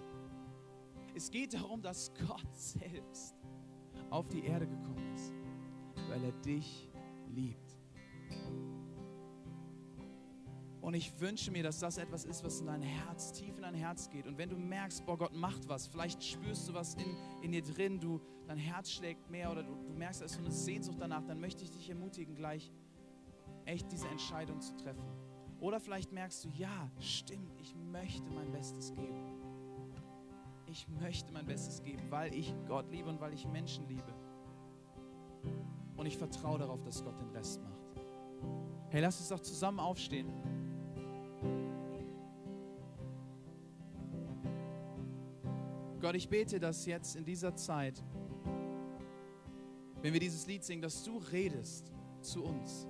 Es 1.14 1.30
geht 1.30 1.54
darum, 1.54 1.80
dass 1.82 2.12
Gott 2.26 2.56
selbst 2.56 3.36
auf 4.08 4.28
die 4.28 4.44
Erde 4.44 4.66
gekommen 4.66 5.14
ist, 5.14 5.32
weil 6.08 6.24
er 6.24 6.32
dich 6.32 6.89
liebt. 7.34 7.80
Und 10.80 10.94
ich 10.94 11.20
wünsche 11.20 11.50
mir, 11.50 11.62
dass 11.62 11.78
das 11.78 11.98
etwas 11.98 12.24
ist, 12.24 12.42
was 12.42 12.60
in 12.60 12.66
dein 12.66 12.82
Herz, 12.82 13.32
tief 13.32 13.56
in 13.56 13.62
dein 13.62 13.74
Herz 13.74 14.08
geht. 14.08 14.26
Und 14.26 14.38
wenn 14.38 14.48
du 14.48 14.56
merkst, 14.56 15.04
boah, 15.04 15.18
Gott 15.18 15.34
macht 15.34 15.68
was, 15.68 15.86
vielleicht 15.86 16.24
spürst 16.24 16.68
du 16.68 16.74
was 16.74 16.94
in, 16.94 17.16
in 17.42 17.52
dir 17.52 17.62
drin, 17.62 18.00
du, 18.00 18.20
dein 18.46 18.56
Herz 18.56 18.90
schlägt 18.90 19.30
mehr 19.30 19.50
oder 19.52 19.62
du, 19.62 19.74
du 19.74 19.92
merkst, 19.92 20.20
da 20.20 20.24
ist 20.24 20.34
so 20.34 20.40
eine 20.40 20.50
Sehnsucht 20.50 20.96
danach, 20.98 21.22
dann 21.24 21.38
möchte 21.38 21.64
ich 21.64 21.70
dich 21.70 21.88
ermutigen, 21.90 22.34
gleich 22.34 22.72
echt 23.66 23.92
diese 23.92 24.08
Entscheidung 24.08 24.60
zu 24.60 24.74
treffen. 24.76 25.04
Oder 25.60 25.80
vielleicht 25.80 26.12
merkst 26.12 26.44
du, 26.44 26.48
ja, 26.48 26.90
stimmt, 26.98 27.52
ich 27.60 27.74
möchte 27.74 28.30
mein 28.30 28.50
Bestes 28.50 28.94
geben. 28.94 29.40
Ich 30.66 30.88
möchte 30.88 31.32
mein 31.32 31.46
Bestes 31.46 31.82
geben, 31.82 32.10
weil 32.10 32.34
ich 32.34 32.54
Gott 32.66 32.90
liebe 32.90 33.10
und 33.10 33.20
weil 33.20 33.34
ich 33.34 33.46
Menschen 33.46 33.86
liebe. 33.86 34.14
Und 36.00 36.06
ich 36.06 36.16
vertraue 36.16 36.58
darauf, 36.58 36.82
dass 36.82 37.04
Gott 37.04 37.20
den 37.20 37.28
Rest 37.28 37.60
macht. 37.62 37.84
Hey, 38.88 39.02
lass 39.02 39.20
uns 39.20 39.28
doch 39.28 39.40
zusammen 39.40 39.80
aufstehen. 39.80 40.32
Gott, 46.00 46.14
ich 46.14 46.26
bete, 46.26 46.58
dass 46.58 46.86
jetzt 46.86 47.16
in 47.16 47.24
dieser 47.26 47.54
Zeit, 47.54 48.02
wenn 50.00 50.14
wir 50.14 50.20
dieses 50.20 50.46
Lied 50.46 50.64
singen, 50.64 50.80
dass 50.80 51.04
du 51.04 51.18
redest 51.18 51.92
zu 52.22 52.44
uns. 52.44 52.86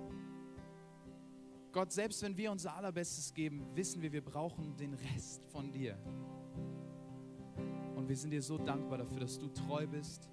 Gott, 1.73 1.91
selbst 1.91 2.23
wenn 2.23 2.37
wir 2.37 2.49
unser 2.49 2.77
Allerbestes 2.77 3.33
geben, 3.33 3.67
wissen 3.75 4.01
wir, 4.01 4.13
wir 4.13 4.23
brauchen 4.23 4.77
den 4.77 4.93
Rest 4.93 5.43
von 5.47 5.69
dir. 5.69 5.97
Und 7.93 8.07
wir 8.07 8.15
sind 8.15 8.29
dir 8.29 8.41
so 8.41 8.57
dankbar 8.57 8.99
dafür, 8.99 9.19
dass 9.19 9.37
du 9.37 9.49
treu 9.49 9.85
bist 9.85 10.29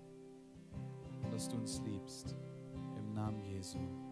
und 1.25 1.33
dass 1.33 1.49
du 1.49 1.57
uns 1.57 1.83
liebst. 1.85 2.37
Im 3.19 3.25
Namen 3.25 3.45
Jesu. 3.45 3.79
Amen. 3.79 4.08